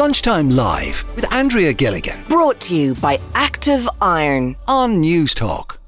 Lunchtime 0.00 0.48
Live 0.48 1.04
with 1.14 1.30
Andrea 1.30 1.74
Gilligan 1.74 2.24
Brought 2.26 2.58
to 2.62 2.74
you 2.74 2.94
by 2.94 3.20
Active 3.34 3.86
Iron. 4.00 4.56
on 4.66 4.98
News 4.98 5.34
Talk. 5.34 5.78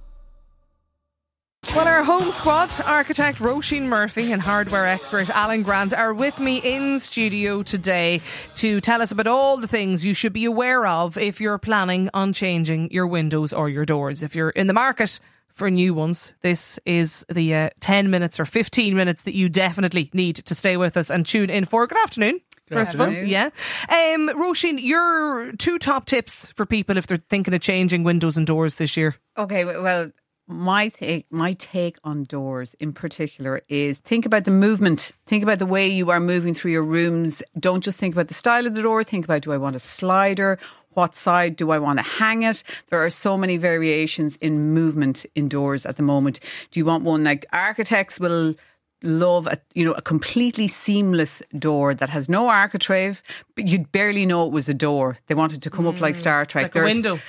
Well, 1.74 1.88
our 1.88 2.04
home 2.04 2.30
squad, 2.32 2.70
architect 2.84 3.38
Roisin 3.38 3.84
Murphy 3.84 4.30
and 4.30 4.42
hardware 4.42 4.86
expert 4.86 5.30
Alan 5.30 5.62
Grant 5.62 5.94
are 5.94 6.12
with 6.12 6.38
me 6.38 6.58
in 6.58 7.00
studio 7.00 7.62
today 7.62 8.20
to 8.56 8.82
tell 8.82 9.00
us 9.00 9.12
about 9.12 9.28
all 9.28 9.56
the 9.56 9.66
things 9.66 10.04
you 10.04 10.12
should 10.12 10.34
be 10.34 10.44
aware 10.44 10.84
of 10.84 11.16
if 11.16 11.40
you're 11.40 11.56
planning 11.56 12.10
on 12.12 12.34
changing 12.34 12.90
your 12.90 13.06
windows 13.06 13.54
or 13.54 13.70
your 13.70 13.86
doors. 13.86 14.22
If 14.22 14.34
you're 14.34 14.50
in 14.50 14.66
the 14.66 14.74
market 14.74 15.20
for 15.54 15.70
new 15.70 15.94
ones, 15.94 16.34
this 16.42 16.78
is 16.84 17.24
the 17.30 17.54
uh, 17.54 17.70
10 17.80 18.10
minutes 18.10 18.38
or 18.38 18.44
15 18.44 18.94
minutes 18.94 19.22
that 19.22 19.34
you 19.34 19.48
definitely 19.48 20.10
need 20.12 20.36
to 20.36 20.54
stay 20.54 20.76
with 20.76 20.98
us 20.98 21.10
and 21.10 21.24
tune 21.24 21.48
in 21.48 21.64
for. 21.64 21.86
Good 21.86 22.02
afternoon. 22.02 22.42
First 22.72 22.94
of 22.94 23.00
all, 23.00 23.10
yeah. 23.10 23.50
Um, 23.88 24.28
Roisin, 24.28 24.78
your 24.80 25.52
two 25.52 25.78
top 25.78 26.06
tips 26.06 26.52
for 26.52 26.66
people 26.66 26.96
if 26.96 27.06
they're 27.06 27.22
thinking 27.28 27.54
of 27.54 27.60
changing 27.60 28.04
windows 28.04 28.36
and 28.36 28.46
doors 28.46 28.76
this 28.76 28.96
year. 28.96 29.16
Okay, 29.36 29.64
well, 29.64 30.10
my 30.48 30.88
take, 30.88 31.26
my 31.30 31.52
take 31.54 31.98
on 32.04 32.24
doors 32.24 32.74
in 32.74 32.92
particular 32.92 33.62
is 33.68 33.98
think 34.00 34.26
about 34.26 34.44
the 34.44 34.50
movement. 34.50 35.12
Think 35.26 35.42
about 35.42 35.58
the 35.58 35.66
way 35.66 35.88
you 35.88 36.10
are 36.10 36.20
moving 36.20 36.54
through 36.54 36.72
your 36.72 36.82
rooms. 36.82 37.42
Don't 37.58 37.82
just 37.82 37.98
think 37.98 38.14
about 38.14 38.28
the 38.28 38.34
style 38.34 38.66
of 38.66 38.74
the 38.74 38.82
door. 38.82 39.04
Think 39.04 39.24
about 39.24 39.42
do 39.42 39.52
I 39.52 39.56
want 39.56 39.76
a 39.76 39.80
slider? 39.80 40.58
What 40.94 41.16
side 41.16 41.56
do 41.56 41.70
I 41.70 41.78
want 41.78 41.98
to 41.98 42.02
hang 42.02 42.42
it? 42.42 42.62
There 42.90 43.02
are 43.02 43.08
so 43.08 43.38
many 43.38 43.56
variations 43.56 44.36
in 44.36 44.74
movement 44.74 45.24
indoors 45.34 45.86
at 45.86 45.96
the 45.96 46.02
moment. 46.02 46.38
Do 46.70 46.80
you 46.80 46.84
want 46.84 47.04
one 47.04 47.24
like 47.24 47.46
architects 47.52 48.20
will 48.20 48.54
love 49.02 49.46
a 49.46 49.58
you 49.74 49.84
know 49.84 49.92
a 49.92 50.02
completely 50.02 50.68
seamless 50.68 51.42
door 51.58 51.94
that 51.94 52.08
has 52.08 52.28
no 52.28 52.48
architrave, 52.48 53.22
but 53.54 53.66
you'd 53.66 53.90
barely 53.92 54.26
know 54.26 54.46
it 54.46 54.52
was 54.52 54.68
a 54.68 54.74
door. 54.74 55.18
They 55.26 55.34
wanted 55.34 55.62
to 55.62 55.70
come 55.70 55.86
up 55.86 56.00
like 56.00 56.14
Star 56.14 56.44
Trek. 56.44 56.72
Mm, 56.72 56.74
like 56.74 56.82
a 56.82 56.84
window. 56.84 57.20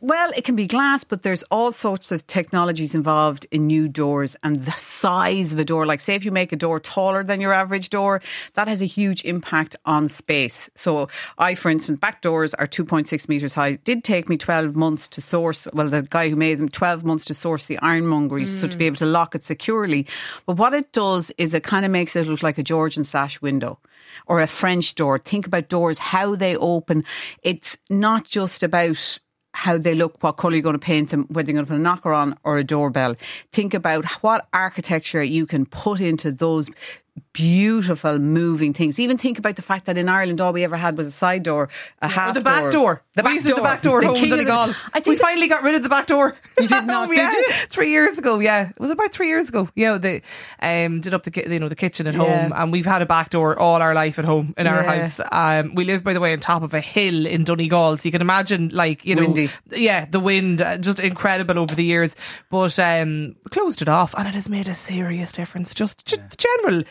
Well, 0.00 0.30
it 0.36 0.44
can 0.44 0.56
be 0.56 0.66
glass, 0.66 1.04
but 1.04 1.22
there's 1.22 1.42
all 1.44 1.72
sorts 1.72 2.10
of 2.12 2.26
technologies 2.26 2.94
involved 2.94 3.46
in 3.50 3.66
new 3.66 3.88
doors 3.88 4.36
and 4.42 4.64
the 4.64 4.72
size 4.72 5.52
of 5.52 5.58
a 5.58 5.64
door. 5.64 5.86
Like, 5.86 6.00
say, 6.00 6.14
if 6.14 6.24
you 6.24 6.32
make 6.32 6.52
a 6.52 6.56
door 6.56 6.80
taller 6.80 7.22
than 7.22 7.40
your 7.40 7.52
average 7.52 7.90
door, 7.90 8.20
that 8.54 8.68
has 8.68 8.82
a 8.82 8.86
huge 8.86 9.24
impact 9.24 9.76
on 9.84 10.08
space. 10.08 10.68
So, 10.74 11.08
I, 11.38 11.54
for 11.54 11.70
instance, 11.70 11.98
back 11.98 12.22
doors 12.22 12.54
are 12.54 12.66
2.6 12.66 13.28
meters 13.28 13.54
high. 13.54 13.68
It 13.68 13.84
did 13.84 14.04
take 14.04 14.28
me 14.28 14.36
12 14.36 14.74
months 14.74 15.08
to 15.08 15.20
source, 15.20 15.66
well, 15.72 15.88
the 15.88 16.02
guy 16.02 16.28
who 16.28 16.36
made 16.36 16.58
them, 16.58 16.68
12 16.68 17.04
months 17.04 17.24
to 17.26 17.34
source 17.34 17.66
the 17.66 17.78
ironmongery, 17.78 18.46
so 18.46 18.66
to 18.66 18.76
be 18.76 18.86
able 18.86 18.96
to 18.96 19.06
lock 19.06 19.34
it 19.34 19.44
securely. 19.44 20.06
But 20.46 20.56
what 20.56 20.74
it 20.74 20.92
does 20.92 21.07
is 21.16 21.54
it 21.54 21.62
kind 21.62 21.84
of 21.84 21.90
makes 21.90 22.14
it 22.16 22.26
look 22.26 22.42
like 22.42 22.58
a 22.58 22.62
Georgian 22.62 23.04
sash 23.04 23.40
window 23.40 23.78
or 24.26 24.40
a 24.40 24.46
French 24.46 24.94
door. 24.94 25.18
Think 25.18 25.46
about 25.46 25.68
doors, 25.68 25.98
how 25.98 26.34
they 26.34 26.56
open. 26.56 27.04
It's 27.42 27.76
not 27.90 28.24
just 28.24 28.62
about 28.62 29.18
how 29.54 29.78
they 29.78 29.94
look, 29.94 30.22
what 30.22 30.32
colour 30.32 30.54
you're 30.54 30.62
going 30.62 30.74
to 30.74 30.78
paint 30.78 31.10
them, 31.10 31.26
whether 31.28 31.50
you're 31.50 31.56
going 31.56 31.66
to 31.66 31.70
put 31.70 31.78
a 31.78 31.82
knocker 31.82 32.12
on 32.12 32.38
or 32.44 32.58
a 32.58 32.64
doorbell. 32.64 33.16
Think 33.52 33.74
about 33.74 34.04
what 34.22 34.46
architecture 34.52 35.22
you 35.22 35.46
can 35.46 35.66
put 35.66 36.00
into 36.00 36.30
those 36.30 36.68
beautiful 37.32 38.18
moving 38.18 38.72
things. 38.72 38.98
Even 38.98 39.16
think 39.16 39.38
about 39.38 39.56
the 39.56 39.62
fact 39.62 39.86
that 39.86 39.96
in 39.98 40.08
Ireland 40.08 40.40
all 40.40 40.52
we 40.52 40.64
ever 40.64 40.76
had 40.76 40.96
was 40.96 41.06
a 41.06 41.10
side 41.10 41.42
door, 41.42 41.68
a 42.02 42.08
half 42.08 42.34
the 42.34 42.40
back 42.40 42.72
door. 42.72 43.02
The 43.14 43.22
back 43.22 43.34
used 43.34 43.46
to 43.46 43.54
have 43.54 43.56
door. 43.56 43.64
the 43.64 43.68
back 43.68 43.82
door 43.82 44.04
at 44.04 44.16
king 44.16 44.32
of 44.32 44.38
the-. 44.38 44.76
I 44.92 45.00
think 45.00 45.06
we 45.06 45.16
finally 45.16 45.48
got 45.48 45.62
rid 45.62 45.74
of 45.74 45.82
the 45.82 45.88
back 45.88 46.06
door. 46.06 46.36
You 46.58 46.68
did 46.68 46.86
not, 46.86 47.08
did 47.08 47.18
yeah. 47.18 47.32
you? 47.32 47.50
Three 47.68 47.90
years 47.90 48.18
ago, 48.18 48.38
yeah. 48.38 48.70
It 48.70 48.80
was 48.80 48.90
about 48.90 49.12
three 49.12 49.28
years 49.28 49.48
ago? 49.48 49.68
Yeah, 49.74 49.98
they 49.98 50.22
um, 50.60 51.00
did 51.00 51.14
up 51.14 51.24
the 51.24 51.50
you 51.50 51.58
know 51.58 51.68
the 51.68 51.76
kitchen 51.76 52.06
at 52.06 52.14
home, 52.14 52.52
and 52.54 52.72
we've 52.72 52.86
had 52.86 53.02
a 53.02 53.06
back 53.06 53.30
door 53.30 53.58
all 53.58 53.80
our 53.82 53.94
life 53.94 54.18
at 54.18 54.24
home 54.24 54.54
in 54.56 54.66
our 54.66 54.82
Yeah. 54.82 55.02
house. 55.02 55.20
Um, 55.32 55.74
we 55.74 55.84
live, 55.84 56.04
by 56.04 56.12
the 56.12 56.20
way, 56.20 56.32
on 56.32 56.40
top 56.40 56.62
of 56.62 56.74
a 56.74 56.80
hill 56.80 57.26
in 57.26 57.44
Donegal, 57.44 57.96
so 57.98 58.06
you 58.06 58.12
can 58.12 58.20
imagine, 58.20 58.68
like 58.70 59.04
you 59.04 59.14
know, 59.14 59.22
Windy. 59.22 59.50
yeah, 59.70 60.06
the 60.06 60.20
wind, 60.20 60.60
uh, 60.62 60.78
just 60.78 61.00
incredible 61.00 61.58
over 61.58 61.74
the 61.74 61.84
years. 61.84 62.16
But 62.50 62.78
um, 62.78 63.36
we 63.44 63.50
closed 63.50 63.82
it 63.82 63.88
off, 63.88 64.14
and 64.16 64.26
it 64.28 64.34
has 64.34 64.48
made 64.48 64.68
a 64.68 64.74
serious 64.74 65.32
difference. 65.32 65.74
Just, 65.74 66.04
just 66.06 66.38
general 66.38 66.84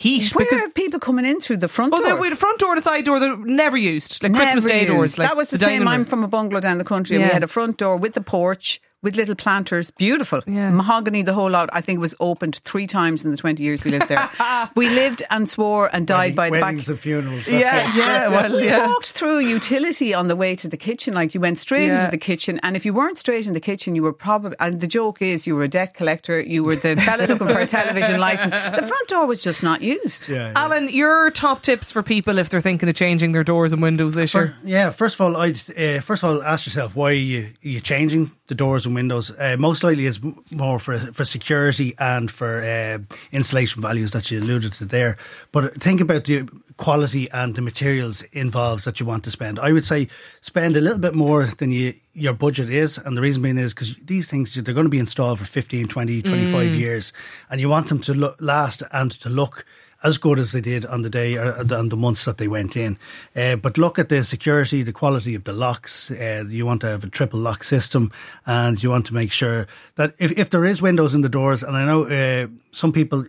heat 0.00 0.34
Where 0.34 0.46
because. 0.46 0.62
are 0.62 0.70
people 0.70 0.98
coming 0.98 1.24
in 1.24 1.40
through 1.40 1.58
the 1.58 1.68
front 1.68 1.92
door? 1.92 2.00
Oh, 2.02 2.08
the, 2.08 2.16
we 2.16 2.26
had 2.26 2.32
a 2.32 2.36
front 2.36 2.58
door 2.58 2.70
and 2.70 2.78
a 2.78 2.82
side 2.82 3.04
door. 3.04 3.20
They're 3.20 3.36
never 3.36 3.76
used, 3.76 4.22
like 4.22 4.34
Christmas 4.34 4.64
Day 4.64 4.80
used. 4.80 4.88
doors. 4.92 5.18
Like 5.18 5.28
that 5.28 5.36
was 5.36 5.50
the, 5.50 5.58
dining 5.58 5.80
same. 5.80 5.88
I'm 5.88 6.04
from 6.04 6.24
a 6.24 6.28
bungalow 6.28 6.60
down 6.60 6.78
the 6.78 6.84
country, 6.84 7.16
and 7.16 7.24
we 7.24 7.30
had 7.30 7.44
a 7.44 7.48
front 7.48 7.76
door 7.76 7.96
with 7.96 8.14
the 8.14 8.22
porch. 8.22 8.80
With 9.02 9.16
little 9.16 9.34
planters, 9.34 9.90
beautiful. 9.90 10.42
Yeah. 10.46 10.68
Mahogany, 10.70 11.22
the 11.22 11.32
whole 11.32 11.48
lot. 11.50 11.70
I 11.72 11.80
think 11.80 11.96
it 11.96 12.00
was 12.00 12.14
opened 12.20 12.56
three 12.64 12.86
times 12.86 13.24
in 13.24 13.30
the 13.30 13.36
20 13.38 13.62
years 13.62 13.82
we 13.82 13.90
lived 13.92 14.08
there. 14.08 14.28
we 14.76 14.90
lived 14.90 15.22
and 15.30 15.48
swore 15.48 15.88
and 15.90 16.06
died 16.06 16.36
by 16.36 16.50
the 16.50 16.56
back. 16.56 16.62
Weddings 16.64 16.88
and 16.90 17.00
funerals. 17.00 17.46
that's 17.46 17.48
Yeah, 17.48 17.88
it. 17.88 17.96
yeah. 17.96 18.28
Well, 18.28 18.52
we 18.60 18.68
walked 18.92 19.12
through 19.12 19.38
utility 19.38 20.12
on 20.12 20.28
the 20.28 20.36
way 20.36 20.54
to 20.56 20.68
the 20.68 20.76
kitchen. 20.76 21.14
Like 21.14 21.32
you 21.34 21.40
went 21.40 21.58
straight 21.58 21.86
Yeah. 21.86 22.00
into 22.00 22.10
the 22.10 22.18
kitchen, 22.18 22.60
and 22.62 22.76
if 22.76 22.84
you 22.84 22.92
weren't 22.92 23.16
straight 23.16 23.46
in 23.46 23.54
the 23.54 23.60
kitchen, 23.60 23.94
you 23.94 24.02
were 24.02 24.12
probably. 24.12 24.56
And 24.60 24.80
the 24.80 24.86
joke 24.86 25.22
is, 25.22 25.46
you 25.46 25.56
were 25.56 25.62
a 25.64 25.68
debt 25.68 25.94
collector. 25.94 26.38
You 26.38 26.62
were 26.62 26.76
the 26.76 26.94
fella 26.96 27.22
looking 27.24 27.48
for 27.48 27.58
a 27.58 27.66
television 27.66 28.20
license. 28.20 28.52
The 28.52 28.86
front 28.86 29.08
door 29.08 29.26
was 29.26 29.42
just 29.42 29.62
not 29.62 29.80
used. 29.80 30.28
Yeah, 30.28 30.48
yeah. 30.48 30.52
Alan, 30.56 30.90
your 30.90 31.30
top 31.30 31.62
tips 31.62 31.90
for 31.90 32.02
people 32.02 32.36
if 32.36 32.50
they're 32.50 32.60
thinking 32.60 32.86
of 32.88 32.94
changing 32.96 33.32
their 33.32 33.44
doors 33.44 33.72
and 33.72 33.80
windows 33.80 34.14
this 34.14 34.34
year? 34.34 34.54
Yeah, 34.62 34.90
first 34.90 35.14
of 35.14 35.22
all, 35.22 35.36
I'd 35.38 35.58
uh, 35.78 36.00
first 36.02 36.22
of 36.22 36.28
all 36.28 36.42
ask 36.42 36.66
yourself 36.66 36.94
why 36.94 37.12
you 37.12 37.52
you 37.62 37.80
changing 37.80 38.30
the 38.48 38.54
doors 38.54 38.84
and 38.90 38.94
windows. 38.94 39.30
Uh, 39.38 39.56
most 39.58 39.82
likely, 39.82 40.06
it's 40.06 40.20
more 40.50 40.78
for 40.78 40.98
for 41.12 41.24
security 41.24 41.94
and 41.98 42.30
for 42.30 42.62
uh, 42.62 42.98
insulation 43.32 43.80
values 43.80 44.10
that 44.10 44.30
you 44.30 44.40
alluded 44.40 44.72
to 44.74 44.84
there. 44.84 45.16
But 45.52 45.80
think 45.80 46.00
about 46.00 46.24
the 46.24 46.48
quality 46.76 47.30
and 47.30 47.54
the 47.54 47.62
materials 47.62 48.22
involved 48.32 48.84
that 48.84 48.98
you 48.98 49.06
want 49.06 49.24
to 49.24 49.30
spend. 49.30 49.58
I 49.58 49.72
would 49.72 49.84
say 49.84 50.08
spend 50.40 50.76
a 50.76 50.80
little 50.80 50.98
bit 50.98 51.14
more 51.14 51.46
than 51.58 51.70
you 51.70 51.94
your 52.12 52.32
budget 52.32 52.68
is 52.70 52.98
and 52.98 53.16
the 53.16 53.20
reason 53.20 53.42
being 53.42 53.58
is 53.58 53.72
because 53.72 53.94
these 54.02 54.26
things 54.26 54.54
they're 54.54 54.74
going 54.74 54.84
to 54.84 54.90
be 54.90 54.98
installed 54.98 55.38
for 55.38 55.44
15 55.44 55.86
20 55.86 56.22
25 56.22 56.74
years 56.74 57.12
and 57.48 57.60
you 57.60 57.68
want 57.68 57.88
them 57.88 58.00
to 58.00 58.34
last 58.40 58.82
and 58.92 59.12
to 59.12 59.28
look 59.28 59.64
as 60.02 60.18
good 60.18 60.38
as 60.38 60.52
they 60.52 60.60
did 60.60 60.86
on 60.86 61.02
the 61.02 61.10
day 61.10 61.36
or 61.36 61.58
on 61.72 61.88
the 61.88 61.96
months 61.96 62.24
that 62.24 62.38
they 62.38 62.48
went 62.48 62.76
in. 62.76 62.98
Uh, 63.36 63.56
but 63.56 63.78
look 63.78 63.98
at 63.98 64.08
the 64.08 64.24
security, 64.24 64.82
the 64.82 64.92
quality 64.92 65.34
of 65.34 65.44
the 65.44 65.52
locks. 65.52 66.10
Uh, 66.10 66.44
you 66.48 66.64
want 66.66 66.80
to 66.80 66.86
have 66.86 67.04
a 67.04 67.08
triple 67.08 67.40
lock 67.40 67.64
system, 67.64 68.10
and 68.46 68.82
you 68.82 68.90
want 68.90 69.06
to 69.06 69.14
make 69.14 69.32
sure 69.32 69.66
that 69.96 70.14
if, 70.18 70.32
if 70.32 70.50
there 70.50 70.64
is 70.64 70.80
windows 70.80 71.14
in 71.14 71.20
the 71.20 71.28
doors, 71.28 71.62
and 71.62 71.76
I 71.76 71.84
know 71.84 72.04
uh, 72.04 72.46
some 72.72 72.92
people 72.92 73.26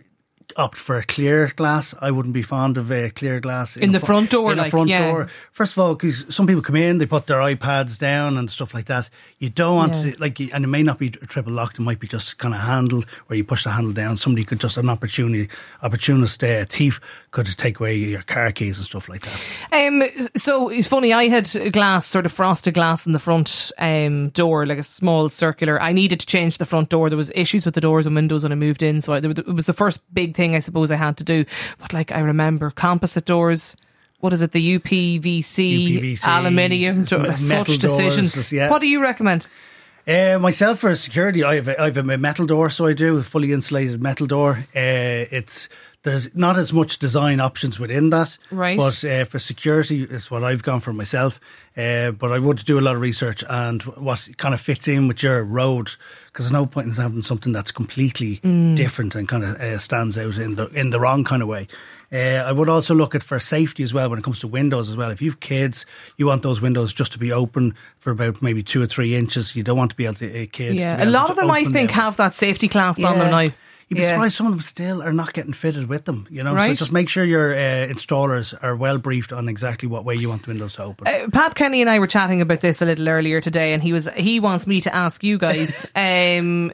opt 0.56 0.76
for 0.78 0.96
a 0.98 1.02
clear 1.04 1.52
glass. 1.56 1.94
I 2.00 2.10
wouldn't 2.10 2.34
be 2.34 2.42
fond 2.42 2.78
of 2.78 2.90
a 2.90 3.10
clear 3.10 3.40
glass 3.40 3.76
In 3.76 3.90
a 3.90 3.92
the 3.94 4.00
fr- 4.00 4.06
front 4.06 4.30
door, 4.30 4.52
In 4.52 4.58
the 4.58 4.64
front 4.66 4.88
yeah. 4.88 5.10
door. 5.10 5.28
First 5.52 5.72
of 5.72 5.78
all, 5.78 5.94
because 5.94 6.24
some 6.34 6.46
people 6.46 6.62
come 6.62 6.76
in, 6.76 6.98
they 6.98 7.06
put 7.06 7.26
their 7.26 7.38
iPads 7.38 7.98
down 7.98 8.36
and 8.36 8.50
stuff 8.50 8.74
like 8.74 8.86
that. 8.86 9.08
You 9.38 9.50
don't 9.50 9.76
want 9.76 9.94
Yeah. 9.94 10.12
to 10.12 10.20
like, 10.20 10.38
and 10.40 10.64
it 10.64 10.68
may 10.68 10.82
not 10.82 10.98
be 10.98 11.10
triple 11.10 11.52
locked. 11.52 11.78
It 11.78 11.82
might 11.82 12.00
be 12.00 12.06
just 12.06 12.38
kind 12.38 12.54
of 12.54 12.60
handle 12.60 13.02
where 13.26 13.36
you 13.36 13.44
push 13.44 13.64
the 13.64 13.70
handle 13.70 13.92
down. 13.92 14.16
Somebody 14.16 14.44
could 14.44 14.60
just 14.60 14.76
an 14.76 14.88
opportunity, 14.88 15.48
opportunist 15.82 16.42
uh, 16.42 16.64
thief 16.66 17.00
could 17.30 17.46
take 17.56 17.80
away 17.80 17.96
your 17.96 18.22
car 18.22 18.52
keys 18.52 18.78
and 18.78 18.86
stuff 18.86 19.08
like 19.08 19.22
that. 19.22 19.40
Um, 19.72 20.02
so 20.36 20.68
it's 20.68 20.88
funny. 20.88 21.12
I 21.12 21.28
had 21.28 21.48
glass, 21.72 22.06
sort 22.06 22.26
of 22.26 22.32
frosted 22.32 22.74
glass 22.74 23.06
in 23.06 23.12
the 23.12 23.18
front 23.18 23.72
um, 23.78 24.28
door, 24.30 24.66
like 24.66 24.78
a 24.78 24.82
small 24.82 25.28
circular. 25.30 25.80
I 25.80 25.92
needed 25.92 26.20
to 26.20 26.26
change 26.26 26.58
the 26.58 26.66
front 26.66 26.88
door. 26.90 27.08
There 27.08 27.16
was 27.16 27.32
issues 27.34 27.64
with 27.64 27.74
the 27.74 27.80
doors 27.80 28.06
and 28.06 28.14
windows 28.14 28.42
when 28.42 28.52
I 28.52 28.56
moved 28.56 28.82
in, 28.82 29.00
so 29.00 29.14
I, 29.14 29.18
it 29.18 29.46
was 29.46 29.66
the 29.66 29.72
first 29.72 30.00
big 30.12 30.34
thing 30.34 30.41
I 30.56 30.60
suppose 30.60 30.90
I 30.90 30.96
had 30.96 31.16
to 31.18 31.24
do. 31.24 31.44
But 31.78 31.92
like 31.92 32.12
I 32.12 32.20
remember 32.20 32.70
composite 32.70 33.24
doors. 33.24 33.76
What 34.20 34.32
is 34.32 34.40
it? 34.40 34.52
The 34.52 34.78
UPVC, 34.78 35.42
UPVC, 35.42 36.26
aluminium, 36.28 36.98
metal 37.00 37.34
such 37.34 37.78
doors, 37.78 37.78
decisions. 37.78 38.52
yeah. 38.52 38.70
What 38.70 38.80
do 38.80 38.86
you 38.86 39.02
recommend? 39.02 39.48
Uh, 40.06 40.38
myself 40.40 40.80
for 40.80 40.94
security, 40.96 41.44
I 41.44 41.56
have, 41.56 41.68
a, 41.68 41.80
I 41.80 41.84
have 41.86 41.96
a 41.96 42.18
metal 42.18 42.46
door, 42.46 42.70
so 42.70 42.86
I 42.86 42.92
do 42.92 43.18
a 43.18 43.22
fully 43.22 43.52
insulated 43.52 44.02
metal 44.02 44.26
door. 44.26 44.58
Uh, 44.74 45.26
it's 45.30 45.68
there's 46.02 46.34
not 46.34 46.56
as 46.58 46.72
much 46.72 46.98
design 46.98 47.38
options 47.38 47.78
within 47.78 48.10
that, 48.10 48.36
Right. 48.50 48.76
But 48.76 49.04
uh, 49.04 49.24
for 49.24 49.38
security, 49.38 50.02
it's 50.02 50.30
what 50.30 50.42
I've 50.42 50.62
gone 50.62 50.80
for 50.80 50.92
myself. 50.92 51.38
Uh, 51.76 52.10
but 52.10 52.32
I 52.32 52.38
would 52.38 52.64
do 52.64 52.78
a 52.78 52.82
lot 52.82 52.96
of 52.96 53.00
research 53.00 53.42
and 53.48 53.82
what 53.82 54.28
kind 54.36 54.52
of 54.52 54.60
fits 54.60 54.88
in 54.88 55.08
with 55.08 55.22
your 55.22 55.42
road, 55.42 55.92
because 56.26 56.46
there's 56.46 56.52
no 56.52 56.66
point 56.66 56.88
in 56.88 56.94
having 56.94 57.22
something 57.22 57.52
that's 57.52 57.72
completely 57.72 58.36
different 58.74 59.14
and 59.14 59.28
kind 59.28 59.44
of 59.44 59.50
uh, 59.56 59.78
stands 59.78 60.18
out 60.18 60.36
in 60.36 60.56
the 60.56 60.66
in 60.68 60.90
the 60.90 61.00
wrong 61.00 61.24
kind 61.24 61.40
of 61.40 61.48
way. 61.48 61.68
Uh, 62.12 62.44
I 62.46 62.52
would 62.52 62.68
also 62.68 62.94
look 62.94 63.14
at 63.14 63.22
for 63.22 63.40
safety 63.40 63.82
as 63.82 63.94
well 63.94 64.10
when 64.10 64.18
it 64.18 64.22
comes 64.22 64.40
to 64.40 64.48
windows 64.48 64.90
as 64.90 64.96
well. 64.96 65.10
If 65.10 65.22
you've 65.22 65.40
kids, 65.40 65.86
you 66.18 66.26
want 66.26 66.42
those 66.42 66.60
windows 66.60 66.92
just 66.92 67.12
to 67.12 67.18
be 67.18 67.32
open 67.32 67.74
for 68.00 68.10
about 68.10 68.42
maybe 68.42 68.62
two 68.62 68.82
or 68.82 68.86
three 68.86 69.14
inches. 69.16 69.56
You 69.56 69.62
don't 69.62 69.78
want 69.78 69.92
to 69.92 69.96
be 69.96 70.04
able 70.04 70.16
to 70.16 70.36
a 70.36 70.46
kid. 70.46 70.74
Yeah, 70.74 71.02
a 71.02 71.06
lot 71.06 71.30
of 71.30 71.36
them 71.36 71.50
I 71.50 71.64
think 71.64 71.90
have 71.92 72.18
that 72.18 72.34
safety 72.34 72.68
clasp 72.68 73.02
on 73.02 73.18
them 73.18 73.30
now. 73.30 73.48
You'd 73.92 73.98
be 73.98 74.02
Yeah. 74.02 74.14
surprised 74.14 74.36
some 74.36 74.46
of 74.46 74.52
them 74.52 74.60
still 74.60 75.02
are 75.02 75.12
not 75.12 75.32
getting 75.34 75.52
fitted 75.52 75.88
with 75.88 76.06
them. 76.06 76.26
You 76.30 76.42
know, 76.42 76.54
Right. 76.54 76.76
so 76.76 76.84
just 76.84 76.92
make 76.92 77.08
sure 77.10 77.24
your 77.24 77.52
uh, 77.54 77.58
installers 77.92 78.54
are 78.62 78.74
well 78.74 78.96
briefed 78.98 79.32
on 79.32 79.48
exactly 79.48 79.86
what 79.88 80.04
way 80.04 80.14
you 80.14 80.28
want 80.30 80.42
the 80.42 80.48
windows 80.48 80.74
to 80.74 80.84
open. 80.84 81.06
Uh, 81.06 81.28
Pat 81.32 81.54
Kenny 81.54 81.80
and 81.82 81.90
I 81.90 81.98
were 81.98 82.06
chatting 82.06 82.40
about 82.40 82.60
this 82.60 82.80
a 82.80 82.86
little 82.86 83.08
earlier 83.08 83.40
today, 83.42 83.74
and 83.74 83.82
he 83.82 83.92
was 83.92 84.08
he 84.16 84.40
wants 84.40 84.66
me 84.66 84.80
to 84.80 84.94
ask 84.94 85.22
you 85.22 85.36
guys: 85.38 85.86
um, 85.94 86.72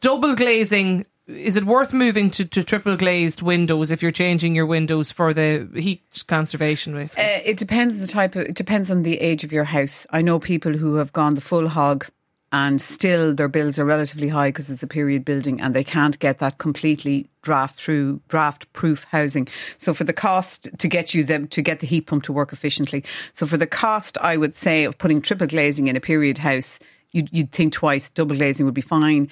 double 0.00 0.34
glazing 0.34 1.04
is 1.28 1.56
it 1.56 1.64
worth 1.64 1.92
moving 1.92 2.30
to, 2.30 2.44
to 2.44 2.62
triple 2.62 2.96
glazed 2.96 3.42
windows 3.42 3.90
if 3.90 4.00
you're 4.00 4.12
changing 4.12 4.54
your 4.54 4.64
windows 4.64 5.10
for 5.10 5.34
the 5.34 5.66
heat 5.74 6.00
conservation? 6.28 6.94
Basically, 6.94 7.24
Uh, 7.24 7.40
it 7.44 7.56
depends 7.56 7.94
on 7.94 8.00
the 8.00 8.06
type 8.06 8.36
of. 8.36 8.42
It 8.42 8.54
depends 8.54 8.92
on 8.92 9.02
the 9.02 9.16
age 9.20 9.42
of 9.42 9.50
your 9.52 9.64
house. 9.64 10.06
I 10.10 10.22
know 10.22 10.38
people 10.38 10.72
who 10.74 10.94
have 10.96 11.12
gone 11.12 11.34
the 11.34 11.40
full 11.40 11.66
hog, 11.68 12.06
and 12.52 12.80
still 12.80 13.34
their 13.34 13.48
bills 13.48 13.78
are 13.78 13.84
relatively 13.84 14.28
high 14.28 14.48
because 14.48 14.70
it's 14.70 14.82
a 14.82 14.86
period 14.86 15.24
building, 15.24 15.60
and 15.60 15.74
they 15.74 15.84
can't 15.84 16.18
get 16.18 16.38
that 16.38 16.58
completely 16.58 17.28
draft 17.42 17.74
through 17.76 18.20
draft 18.28 18.72
proof 18.72 19.04
housing. 19.10 19.48
So 19.78 19.92
for 19.92 20.04
the 20.04 20.12
cost 20.12 20.68
to 20.78 20.88
get 20.88 21.14
you 21.14 21.24
them 21.24 21.48
to 21.48 21.62
get 21.62 21.80
the 21.80 21.86
heat 21.86 22.06
pump 22.06 22.22
to 22.24 22.32
work 22.32 22.52
efficiently, 22.52 23.04
so 23.34 23.46
for 23.46 23.56
the 23.56 23.66
cost, 23.66 24.16
I 24.18 24.36
would 24.36 24.54
say 24.54 24.84
of 24.84 24.98
putting 24.98 25.22
triple 25.22 25.46
glazing 25.46 25.88
in 25.88 25.96
a 25.96 26.00
period 26.00 26.38
house, 26.38 26.78
you'd, 27.12 27.28
you'd 27.32 27.52
think 27.52 27.72
twice. 27.72 28.10
Double 28.10 28.36
glazing 28.36 28.64
would 28.66 28.74
be 28.74 28.80
fine. 28.80 29.30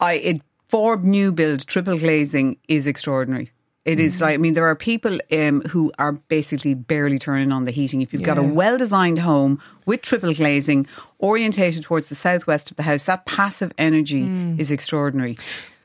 I 0.00 0.14
it 0.14 0.42
for 0.66 0.96
new 0.96 1.32
build 1.32 1.66
triple 1.66 1.98
glazing 1.98 2.56
is 2.68 2.86
extraordinary. 2.86 3.50
It 3.84 3.98
is 3.98 4.20
like 4.20 4.34
I 4.34 4.36
mean 4.36 4.54
there 4.54 4.68
are 4.68 4.76
people 4.76 5.18
um, 5.32 5.60
who 5.62 5.90
are 5.98 6.12
basically 6.12 6.74
barely 6.74 7.18
turning 7.18 7.50
on 7.50 7.64
the 7.64 7.72
heating. 7.72 8.00
If 8.00 8.12
you've 8.12 8.22
got 8.22 8.38
a 8.38 8.42
well 8.42 8.78
designed 8.78 9.18
home 9.18 9.60
with 9.86 10.02
triple 10.02 10.32
glazing 10.34 10.86
orientated 11.18 11.82
towards 11.82 12.08
the 12.08 12.14
southwest 12.14 12.70
of 12.70 12.76
the 12.76 12.84
house, 12.84 13.04
that 13.04 13.26
passive 13.26 13.72
energy 13.78 14.22
is 14.58 14.70
extraordinary. 14.70 15.36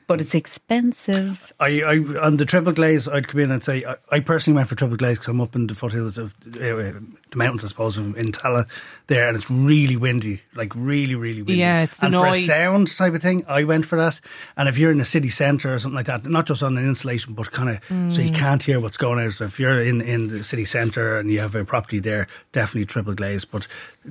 But 0.08 0.20
it's 0.22 0.34
expensive. 0.34 1.52
I, 1.60 1.82
I 1.82 1.96
on 2.20 2.38
the 2.38 2.44
triple 2.46 2.72
glaze, 2.72 3.06
I'd 3.06 3.28
come 3.28 3.40
in 3.40 3.50
and 3.50 3.62
say 3.62 3.84
I, 3.84 3.96
I 4.10 4.20
personally 4.20 4.56
went 4.56 4.68
for 4.68 4.74
triple 4.74 4.96
glaze 4.96 5.18
because 5.18 5.28
I'm 5.28 5.40
up 5.40 5.54
in 5.54 5.66
the 5.66 5.74
foothills 5.74 6.16
of 6.18 6.34
uh, 6.46 6.50
the 6.56 7.36
mountains, 7.36 7.62
I 7.62 7.68
suppose, 7.68 7.98
in 7.98 8.16
in 8.16 8.32
Tallaght 8.32 8.68
there, 9.08 9.28
and 9.28 9.36
it's 9.36 9.50
really 9.50 9.96
windy, 9.96 10.40
like 10.54 10.72
really, 10.74 11.14
really 11.14 11.42
windy. 11.42 11.56
Yeah, 11.56 11.82
it's 11.82 11.96
the 11.96 12.06
and 12.06 12.12
noise. 12.12 12.46
for 12.46 12.52
a 12.52 12.56
sound 12.56 12.96
type 12.96 13.14
of 13.14 13.22
thing, 13.22 13.44
I 13.46 13.64
went 13.64 13.84
for 13.86 13.96
that. 13.96 14.18
And 14.56 14.68
if 14.68 14.78
you're 14.78 14.90
in 14.90 14.98
the 14.98 15.04
city 15.04 15.28
centre 15.28 15.74
or 15.74 15.78
something 15.78 15.96
like 15.96 16.06
that, 16.06 16.24
not 16.24 16.46
just 16.46 16.62
on 16.62 16.76
an 16.78 16.88
insulation, 16.88 17.34
but 17.34 17.52
kind 17.52 17.68
of 17.68 17.84
so 17.86 18.20
Mm. 18.20 18.26
you 18.26 18.32
can't 18.32 18.62
hear 18.62 18.80
what's 18.80 18.96
going 18.96 19.18
on. 19.22 19.30
So 19.30 19.44
if 19.44 19.60
you're 19.60 19.82
in 19.82 20.00
in 20.00 20.28
the 20.28 20.42
city 20.42 20.64
centre 20.64 21.18
and 21.18 21.30
you 21.30 21.40
have 21.40 21.54
a 21.54 21.64
property 21.64 21.98
there, 22.00 22.26
definitely 22.52 22.86
triple 22.86 23.14
glaze. 23.14 23.44
But 23.44 23.66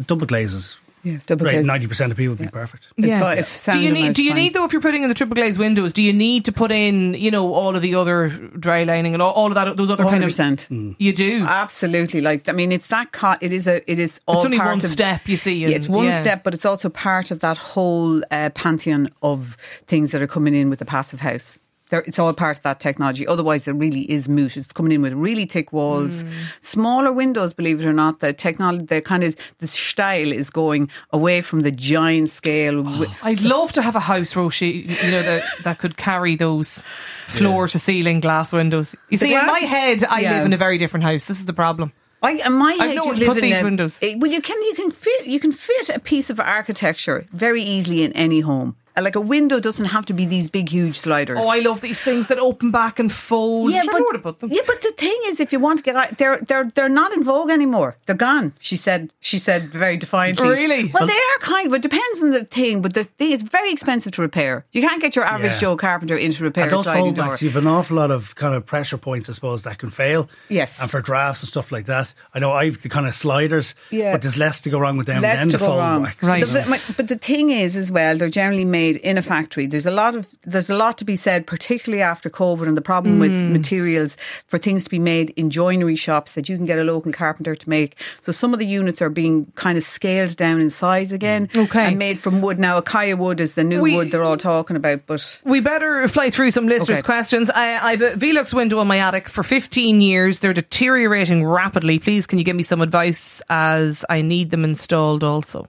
double 0.05 0.27
glaze 0.27 0.53
is 0.53 0.79
Yeah, 1.03 1.19
double 1.25 1.45
right. 1.45 1.63
Ninety 1.63 1.87
percent 1.87 2.11
of 2.11 2.17
people 2.17 2.33
would 2.33 2.39
be 2.39 2.47
perfect. 2.47 2.87
It's 2.97 3.15
fine. 3.15 3.37
It's 3.37 3.65
do 3.65 3.79
you 3.79 3.91
need? 3.91 4.15
Do 4.15 4.23
you 4.23 4.31
fine. 4.31 4.37
need 4.37 4.53
though? 4.53 4.65
If 4.65 4.73
you're 4.73 4.81
putting 4.81 5.03
in 5.03 5.09
the 5.09 5.15
triple 5.15 5.35
glazed 5.35 5.59
windows, 5.59 5.93
do 5.93 6.03
you 6.03 6.11
need 6.11 6.45
to 6.45 6.51
put 6.51 6.71
in, 6.71 7.13
you 7.13 7.31
know, 7.31 7.53
all 7.53 7.75
of 7.75 7.81
the 7.81 7.95
other 7.95 8.29
dry 8.29 8.83
lining 8.83 9.13
and 9.13 9.21
all, 9.21 9.31
all 9.33 9.47
of 9.47 9.55
that, 9.55 9.77
those 9.77 9.89
other 9.89 10.03
kind 10.03 10.23
of? 10.23 10.29
100%. 10.29 10.95
You 10.97 11.13
do. 11.13 11.45
Absolutely, 11.45 12.21
like 12.21 12.49
I 12.49 12.51
mean, 12.51 12.71
it's 12.71 12.87
that. 12.87 13.11
Co- 13.11 13.37
it 13.39 13.53
is 13.53 13.67
a. 13.67 13.89
It 13.89 13.99
is 13.99 14.19
all. 14.27 14.37
it's 14.37 14.45
only 14.45 14.57
part 14.57 14.69
one 14.69 14.77
of, 14.77 14.83
step, 14.83 15.27
you 15.27 15.37
see. 15.37 15.55
Yeah, 15.55 15.69
it's 15.69 15.87
one 15.87 16.05
yeah. 16.05 16.21
step, 16.21 16.43
but 16.43 16.53
it's 16.53 16.65
also 16.65 16.89
part 16.89 17.31
of 17.31 17.39
that 17.39 17.57
whole 17.57 18.23
uh, 18.31 18.49
pantheon 18.49 19.09
of 19.21 19.55
things 19.87 20.11
that 20.11 20.21
are 20.21 20.27
coming 20.27 20.55
in 20.55 20.69
with 20.69 20.79
the 20.79 20.85
passive 20.85 21.19
house. 21.19 21.57
There, 21.89 22.03
it's 22.05 22.19
all 22.19 22.33
part 22.33 22.57
of 22.57 22.63
that 22.63 22.79
technology. 22.81 23.25
Otherwise, 23.25 23.67
it 23.67 23.71
really 23.71 24.01
is 24.11 24.27
moot. 24.27 24.57
It's 24.57 24.71
coming 24.73 24.91
in 24.91 25.01
with 25.01 25.13
really 25.13 25.45
thick 25.45 25.71
walls, 25.71 26.23
Mm. 26.23 26.31
smaller 26.61 27.13
windows. 27.13 27.53
Believe 27.53 27.79
it 27.79 27.85
or 27.85 27.93
not, 27.93 28.19
the 28.19 28.33
technology, 28.33 28.85
the 28.85 29.01
kind 29.01 29.23
of 29.23 29.35
the 29.59 29.67
style 29.67 30.31
is 30.33 30.49
going 30.49 30.89
away 31.11 31.39
from 31.41 31.61
the 31.61 31.71
giant 31.71 32.29
scale. 32.29 32.83
wi- 32.83 33.15
I'd 33.23 33.41
love 33.41 33.71
to 33.73 33.81
have 33.81 33.95
a 33.95 34.01
house, 34.01 34.33
Roshi, 34.33 34.83
you 34.89 35.11
know, 35.11 35.21
that, 35.23 35.43
that 35.63 35.79
could 35.79 35.95
carry 35.95 36.35
those 36.35 36.83
floor 37.27 37.67
to 37.69 37.79
ceiling 37.79 38.19
glass 38.19 38.51
windows. 38.51 38.95
You 39.09 39.17
see, 39.17 39.33
in 39.33 39.45
my 39.45 39.59
head, 39.59 40.03
I 40.03 40.19
Yeah. 40.21 40.33
live 40.37 40.45
in 40.45 40.53
a 40.53 40.57
very 40.57 40.77
different 40.77 41.05
house. 41.05 41.25
This 41.25 41.39
is 41.39 41.45
the 41.45 41.53
problem. 41.53 41.93
I, 42.21 42.31
in 42.45 42.53
my 42.53 42.73
head, 42.73 42.95
you 42.95 43.13
live 43.13 43.27
put 43.27 43.37
in 43.37 43.43
these 43.43 43.59
a- 43.59 43.63
windows. 43.63 43.99
eh, 44.01 44.15
well, 44.17 44.31
you 44.31 44.41
can 44.41 44.61
you 44.63 44.73
can 44.73 44.91
fit 44.91 45.27
you 45.27 45.39
can 45.39 45.51
fit 45.51 45.89
a 45.89 45.99
piece 45.99 46.29
of 46.31 46.39
architecture 46.39 47.27
very 47.31 47.61
easily 47.63 48.03
in 48.03 48.11
any 48.13 48.39
home. 48.41 48.75
Uh, 48.97 49.01
Like 49.03 49.15
a 49.15 49.21
window 49.21 49.59
doesn't 49.59 49.85
have 49.85 50.05
to 50.07 50.13
be 50.13 50.25
these 50.25 50.47
big, 50.49 50.69
huge 50.69 50.97
sliders. 50.99 51.39
Oh, 51.41 51.49
I 51.49 51.59
love 51.59 51.81
these 51.81 52.01
things 52.01 52.27
that 52.27 52.39
open 52.39 52.71
back 52.71 52.99
and 52.99 53.11
fold. 53.11 53.71
yeah, 53.71 53.81
Sure, 53.83 53.91
I 53.91 53.93
but, 53.93 53.99
know 53.99 54.05
where 54.23 54.33
to 54.33 54.39
them. 54.39 54.49
yeah, 54.51 54.61
but 54.67 54.81
the 54.81 54.91
thing 54.97 55.19
is, 55.25 55.39
if 55.39 55.51
you 55.53 55.59
want 55.59 55.77
to 55.79 55.83
get 55.83 55.95
out, 55.95 56.17
they're 56.17 56.39
they're 56.47 56.69
they're 56.75 56.89
not 57.01 57.13
in 57.13 57.23
vogue 57.23 57.49
anymore. 57.51 57.95
They're 58.05 58.15
gone. 58.29 58.53
She 58.59 58.75
said. 58.75 59.11
She 59.19 59.37
said 59.39 59.61
very 59.71 59.97
defiantly. 59.97 60.47
Really? 60.49 60.91
Well, 60.93 61.07
they 61.07 61.21
are 61.31 61.39
kind 61.41 61.67
of. 61.67 61.73
It 61.73 61.81
depends 61.81 62.17
on 62.23 62.29
the 62.31 62.45
thing, 62.45 62.81
but 62.81 62.93
the 62.93 63.03
thing 63.03 63.31
is 63.31 63.43
very 63.43 63.71
expensive 63.71 64.11
to 64.13 64.21
repair. 64.21 64.65
You 64.71 64.81
can't 64.87 65.01
get 65.01 65.15
your 65.15 65.25
average 65.25 65.53
Yeah. 65.53 65.59
Joe 65.59 65.77
carpenter 65.77 66.17
into 66.17 66.43
repair 66.43 66.63
And 66.65 66.73
a 66.73 66.75
those 66.75 66.85
sliding 66.85 67.13
door. 67.13 67.35
you've 67.39 67.55
an 67.63 67.67
awful 67.67 67.97
lot 67.97 68.11
of 68.11 68.33
kind 68.35 68.55
of 68.55 68.65
pressure 68.65 68.97
points, 68.97 69.29
I 69.29 69.33
suppose, 69.33 69.61
that 69.63 69.77
can 69.77 69.91
fail. 69.91 70.21
Yes. 70.49 70.77
And 70.81 70.89
for 70.89 71.01
drafts 71.01 71.41
and 71.43 71.49
stuff 71.49 71.71
like 71.71 71.85
that. 71.85 72.13
I 72.33 72.39
know 72.39 72.51
I've 72.61 72.81
the 72.81 72.89
kind 72.89 73.05
of 73.07 73.15
sliders, 73.15 73.75
Yeah. 73.91 74.11
but 74.13 74.21
there's 74.21 74.37
less 74.37 74.61
to 74.61 74.69
go 74.69 74.79
wrong 74.79 74.97
with 74.97 75.07
them 75.07 75.21
less 75.21 75.39
than 75.39 75.49
to 75.49 75.57
the 75.57 75.65
go 75.67 75.77
wrong. 75.77 76.05
fallbacks. 76.05 76.23
Right. 76.27 76.41
But 76.43 76.51
the, 76.63 76.69
my- 76.69 76.81
but 76.97 77.07
the 77.07 77.17
thing 77.17 77.49
is, 77.63 77.75
as 77.75 77.91
well, 77.91 78.17
they're 78.17 78.29
generally 78.41 78.65
made 78.65 78.86
in 78.95 79.17
a 79.17 79.21
factory. 79.21 79.67
There's 79.67 79.85
a 79.85 79.91
lot 79.91 80.15
of 80.15 80.27
there's 80.45 80.69
a 80.69 80.75
lot 80.75 80.97
to 80.99 81.05
be 81.05 81.15
said, 81.17 81.45
particularly 81.45 82.01
after 82.01 82.29
COVID, 82.29 82.67
and 82.67 82.77
the 82.77 82.81
problem 82.81 83.19
with 83.19 83.31
Mm. 83.31 83.51
materials 83.51 84.15
for 84.47 84.57
things 84.57 84.85
to 84.85 84.89
be 84.89 84.99
made 84.99 85.31
in 85.31 85.49
joinery 85.49 85.97
shops 85.97 86.31
that 86.31 86.47
you 86.47 86.55
can 86.55 86.65
get 86.65 86.79
a 86.79 86.83
local 86.83 87.11
carpenter 87.11 87.55
to 87.55 87.69
make. 87.69 87.95
So 88.21 88.31
some 88.31 88.53
of 88.53 88.59
the 88.59 88.65
units 88.65 89.01
are 89.01 89.09
being 89.09 89.51
kind 89.55 89.77
of 89.77 89.83
scaled 89.83 90.37
down 90.37 90.61
in 90.61 90.69
size 90.69 91.11
again, 91.11 91.49
Okay. 91.55 91.87
and 91.87 91.97
made 91.99 92.19
from 92.19 92.41
wood. 92.41 92.57
Now, 92.59 92.77
Acacia 92.77 93.17
wood 93.17 93.41
is 93.41 93.55
the 93.55 93.63
new 93.65 93.81
We- 93.81 93.95
wood 93.95 94.11
they're 94.11 94.23
all 94.23 94.37
talking 94.37 94.77
about, 94.77 95.01
but. 95.05 95.39
We 95.43 95.59
better 95.59 96.07
fly 96.07 96.29
through 96.29 96.51
some 96.51 96.67
listeners' 96.67 96.99
Okay. 96.99 97.05
questions. 97.05 97.49
I, 97.49 97.77
I 97.87 97.91
have 97.91 98.01
a 98.01 98.11
Velux 98.11 98.53
window 98.53 98.79
in 98.79 98.87
my 98.87 98.99
attic 98.99 99.27
for 99.27 99.43
15 99.43 99.99
years. 100.01 100.39
They're 100.39 100.53
deteriorating 100.53 101.43
rapidly. 101.45 101.99
Please, 101.99 102.25
can 102.27 102.37
you 102.39 102.45
give 102.45 102.55
me 102.55 102.63
some 102.63 102.81
advice 102.81 103.41
as 103.49 104.05
I 104.09 104.21
need 104.21 104.49
them 104.51 104.63
installed 104.63 105.23
also? 105.23 105.67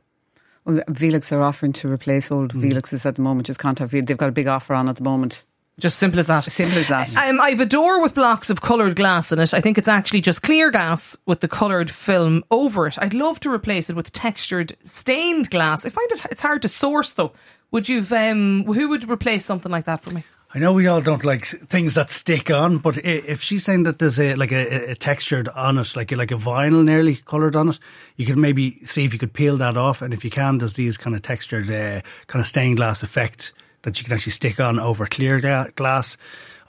Velux 0.68 1.32
are 1.32 1.42
offering 1.42 1.72
to 1.74 1.90
replace 1.90 2.30
old 2.30 2.52
Hmm. 2.52 2.62
Veluxes 2.62 3.04
at 3.06 3.14
the 3.16 3.22
moment. 3.22 3.46
Just 3.46 3.58
contact 3.58 3.90
Velux. 3.92 4.06
They've 4.06 4.16
got 4.16 4.28
a 4.28 4.32
big 4.32 4.46
offer 4.46 4.74
on 4.74 4.88
at 4.88 4.96
the 4.96 5.02
moment. 5.02 5.44
Just 5.80 5.98
simple 5.98 6.18
as 6.18 6.26
that. 6.26 6.42
Simple 6.44 6.78
as 6.78 6.88
that. 6.88 7.08
Um, 7.16 7.40
I 7.40 7.50
have 7.50 7.60
a 7.60 7.64
door 7.66 8.02
with 8.02 8.12
blocks 8.12 8.50
of 8.50 8.60
coloured 8.60 8.96
glass 8.96 9.30
in 9.30 9.38
it. 9.38 9.54
I 9.54 9.60
think 9.60 9.78
it's 9.78 9.86
actually 9.86 10.20
just 10.20 10.42
clear 10.42 10.72
glass 10.72 11.16
with 11.24 11.38
the 11.40 11.46
coloured 11.46 11.88
film 11.90 12.42
over 12.50 12.88
it. 12.88 12.98
I'd 12.98 13.14
love 13.14 13.38
to 13.40 13.50
replace 13.52 13.88
it 13.88 13.94
with 13.94 14.10
textured 14.12 14.76
stained 14.84 15.50
glass. 15.50 15.86
I 15.86 15.90
find 15.90 16.10
it 16.10 16.20
it's 16.32 16.42
hard 16.42 16.62
to 16.62 16.68
source 16.68 17.12
though. 17.12 17.32
Would 17.70 17.88
you? 17.88 18.04
Um, 18.10 18.64
who 18.64 18.88
would 18.88 19.08
replace 19.08 19.44
something 19.44 19.70
like 19.70 19.84
that 19.84 20.02
for 20.04 20.12
me? 20.14 20.24
I 20.54 20.58
know 20.58 20.72
we 20.72 20.86
all 20.86 21.02
don't 21.02 21.24
like 21.26 21.44
things 21.44 21.94
that 21.94 22.10
stick 22.10 22.50
on, 22.50 22.78
but 22.78 22.96
if 23.04 23.42
she's 23.42 23.64
saying 23.64 23.82
that 23.82 23.98
there's 23.98 24.18
a 24.18 24.34
like 24.34 24.50
a, 24.50 24.92
a 24.92 24.94
textured 24.94 25.46
on 25.50 25.76
it, 25.76 25.94
like 25.94 26.10
a, 26.10 26.16
like 26.16 26.30
a 26.30 26.36
vinyl 26.36 26.82
nearly 26.82 27.16
coloured 27.16 27.54
on 27.54 27.68
it, 27.68 27.78
you 28.16 28.24
could 28.24 28.38
maybe 28.38 28.82
see 28.86 29.04
if 29.04 29.12
you 29.12 29.18
could 29.18 29.34
peel 29.34 29.58
that 29.58 29.76
off, 29.76 30.00
and 30.00 30.14
if 30.14 30.24
you 30.24 30.30
can, 30.30 30.56
there's 30.56 30.72
these 30.72 30.96
kind 30.96 31.14
of 31.14 31.20
textured, 31.20 31.70
uh, 31.70 32.00
kind 32.28 32.40
of 32.40 32.46
stained 32.46 32.78
glass 32.78 33.02
effect 33.02 33.52
that 33.82 33.98
you 33.98 34.04
can 34.04 34.14
actually 34.14 34.32
stick 34.32 34.58
on 34.58 34.80
over 34.80 35.04
clear 35.04 35.38
glass. 35.76 36.16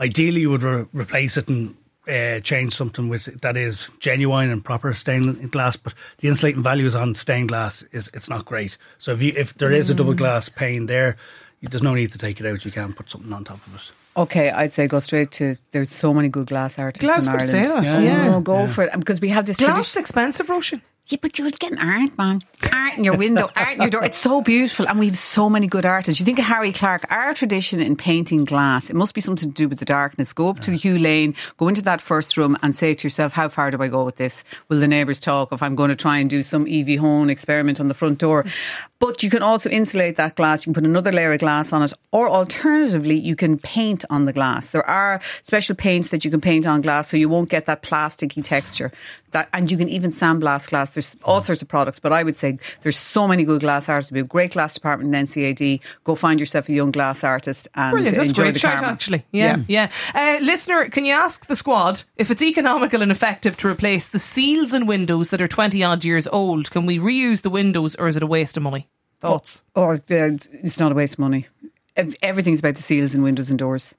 Ideally, 0.02 0.42
you 0.42 0.50
would 0.50 0.64
re- 0.64 0.86
replace 0.92 1.38
it 1.38 1.48
and 1.48 1.76
uh, 2.06 2.40
change 2.42 2.76
something 2.76 3.08
with 3.08 3.42
that 3.42 3.56
is 3.56 3.88
genuine 4.00 4.50
and 4.50 4.64
proper 4.64 4.94
stained 4.94 5.52
glass. 5.52 5.78
But 5.78 5.94
the 6.18 6.28
insulating 6.28 6.64
values 6.64 6.96
on 6.96 7.16
stained 7.16 7.48
glass 7.48 7.84
is 7.94 8.10
it's 8.14 8.30
not 8.30 8.44
great. 8.44 8.78
So 8.98 9.14
if 9.14 9.22
you 9.22 9.34
if 9.38 9.54
there 9.54 9.72
is 9.72 9.90
a 9.90 9.94
double 9.94 10.16
glass 10.16 10.50
pane 10.50 10.88
there, 10.88 11.18
there's 11.62 11.84
no 11.84 11.94
need 11.96 12.12
to 12.12 12.18
take 12.18 12.40
it 12.40 12.46
out. 12.46 12.64
You 12.66 12.72
can 12.72 12.94
put 12.94 13.10
something 13.10 13.32
on 13.34 13.44
top 13.44 13.66
of 13.68 13.76
it. 13.76 13.92
Okay, 14.18 14.50
I'd 14.50 14.74
say 14.74 14.88
go 14.88 15.00
straight 15.00 15.32
to. 15.34 15.56
There's 15.72 15.90
so 15.90 16.14
many 16.14 16.28
good 16.30 16.48
glass 16.48 16.78
artists 16.80 17.04
Glass 17.06 17.26
in 17.26 17.32
would 17.32 17.42
Ireland. 17.42 17.52
say 17.52 17.64
that, 17.64 17.98
Oh, 17.98 18.02
yeah. 18.02 18.40
go 18.42 18.68
for 18.68 18.84
it 18.86 19.00
because 19.00 19.22
we 19.22 19.30
have 19.30 19.46
this 19.46 19.58
Glass 19.58 19.70
tradition. 19.70 20.02
expensive, 20.02 20.48
Roisin. 20.48 20.82
Yeah, 21.10 21.18
but 21.24 21.40
you 21.40 21.46
would 21.46 21.58
get 21.58 21.72
an 21.72 21.80
art, 21.80 22.16
man. 22.20 22.44
Art 22.72 22.96
in 22.96 23.04
your 23.04 23.18
window, 23.18 23.50
art 23.56 23.74
in 23.74 23.82
your 23.82 23.90
door. 23.90 24.04
It's 24.06 24.16
so 24.16 24.42
beautiful, 24.42 24.88
and 24.88 25.00
we 25.00 25.08
have 25.08 25.18
so 25.18 25.50
many 25.50 25.66
good 25.66 25.84
artists. 25.84 26.20
You 26.20 26.26
think 26.26 26.38
of 26.38 26.46
Harry 26.46 26.72
Clarke, 26.72 27.12
our 27.12 27.34
tradition 27.34 27.80
in 27.80 27.96
painting 27.96 28.46
glass. 28.46 28.92
It 28.92 28.96
must 28.96 29.16
be 29.16 29.22
something 29.22 29.50
to 29.50 29.56
do 29.56 29.68
with 29.68 29.80
the 29.80 29.86
darkness. 29.86 30.34
Go 30.34 30.50
up 30.50 30.60
to 30.60 30.72
the 30.72 30.78
Hugh 30.78 31.00
Lane, 31.00 31.34
go 31.58 31.68
into 31.68 31.82
that 31.82 32.00
first 32.00 32.38
room, 32.38 32.56
and 32.62 32.76
say 32.76 32.94
to 32.94 33.08
yourself, 33.08 33.34
"How 33.34 33.50
far 33.50 33.72
do 33.72 33.82
I 33.82 33.88
go 33.88 34.04
with 34.04 34.18
this? 34.18 34.44
Will 34.68 34.80
the 34.80 34.88
neighbours 34.88 35.20
talk 35.20 35.52
if 35.52 35.64
I'm 35.64 35.76
going 35.76 35.90
to 35.90 35.96
try 35.96 36.20
and 36.20 36.30
do 36.30 36.44
some 36.44 36.68
Evie 36.68 36.98
Hone 36.98 37.32
experiment 37.32 37.80
on 37.80 37.88
the 37.88 37.96
front 37.96 38.20
door?" 38.20 38.46
But 39.00 39.24
you 39.24 39.30
can 39.30 39.42
also 39.42 39.70
insulate 39.70 40.18
that 40.18 40.36
glass. 40.36 40.66
You 40.66 40.74
can 40.74 40.84
put 40.84 40.90
another 40.90 41.14
layer 41.14 41.32
of 41.32 41.40
glass 41.40 41.72
on 41.72 41.82
it, 41.84 41.94
or 42.12 42.30
alternatively, 42.30 43.18
you 43.18 43.34
can 43.34 43.58
paint 43.58 44.04
on 44.10 44.26
the 44.26 44.34
glass. 44.34 44.72
There 44.72 44.86
are 44.86 45.22
special 45.42 45.74
paints 45.74 46.10
that 46.10 46.26
you 46.26 46.32
can 46.32 46.42
paint 46.42 46.68
on 46.68 46.82
glass, 46.82 47.08
so 47.08 47.16
you 47.16 47.30
won't 47.30 47.48
get 47.48 47.66
that 47.68 47.82
plasticky 47.82 48.44
texture. 48.44 48.92
That, 49.32 49.48
and 49.54 49.72
you 49.72 49.78
can 49.78 49.88
even 49.88 50.12
sandblast 50.12 50.70
glass. 50.72 50.94
There's 51.00 51.16
all 51.24 51.40
sorts 51.40 51.62
of 51.62 51.70
products, 51.70 51.98
but 52.00 52.12
I 52.12 52.24
would 52.24 52.36
say 52.36 52.60
there's 52.82 52.98
so 52.98 53.26
many 53.26 53.46
good 53.46 53.62
glass 53.62 53.88
artists. 53.88 54.12
We 54.12 54.18
have 54.20 54.26
a 54.26 54.28
great 54.28 54.52
glass 54.52 54.74
department 54.74 55.16
in 55.16 55.26
NCAD. 55.28 55.80
Go 56.04 56.16
find 56.16 56.40
yourself 56.42 56.68
a 56.68 56.74
young 56.74 56.92
glass 56.92 57.24
artist 57.24 57.70
and 57.74 57.92
Brilliant. 57.94 58.18
That's 58.18 58.30
enjoy 58.30 58.44
great 58.44 58.54
the 58.56 58.60
shout, 58.60 58.80
karma. 58.80 58.92
actually. 58.92 59.26
Yeah, 59.32 59.60
yeah. 59.70 59.90
Uh, 60.14 60.40
listener, 60.42 60.90
can 60.90 61.06
you 61.06 61.14
ask 61.14 61.46
the 61.46 61.56
squad 61.56 62.04
if 62.18 62.30
it's 62.32 62.42
economical 62.42 63.02
and 63.02 63.12
effective 63.14 63.56
to 63.58 63.70
replace 63.70 64.10
the 64.10 64.20
seals 64.20 64.74
and 64.74 64.88
windows 64.90 65.30
that 65.30 65.42
are 65.42 65.48
20 65.48 65.82
odd 65.84 66.04
years 66.04 66.28
old? 66.28 66.70
Can 66.72 66.86
we 66.86 67.00
reuse 67.00 67.42
the 67.44 67.50
windows 67.50 67.96
or 67.96 68.10
is 68.10 68.18
it 68.18 68.24
a 68.24 68.28
waste 68.28 68.58
of 68.58 68.64
money? 68.64 68.90
Thoughts? 69.22 69.64
Or 69.76 69.96
uh, 69.96 70.00
it's 70.10 70.80
not 70.80 70.92
a 70.92 70.96
waste 70.96 71.14
of 71.14 71.20
money. 71.20 71.48
Ev- 71.96 72.16
Everything's 72.22 72.60
about 72.60 72.76
the 72.76 72.82
seals 72.82 73.14
and 73.14 73.24
windows 73.24 73.50
and 73.50 73.58
doors. 73.58 73.96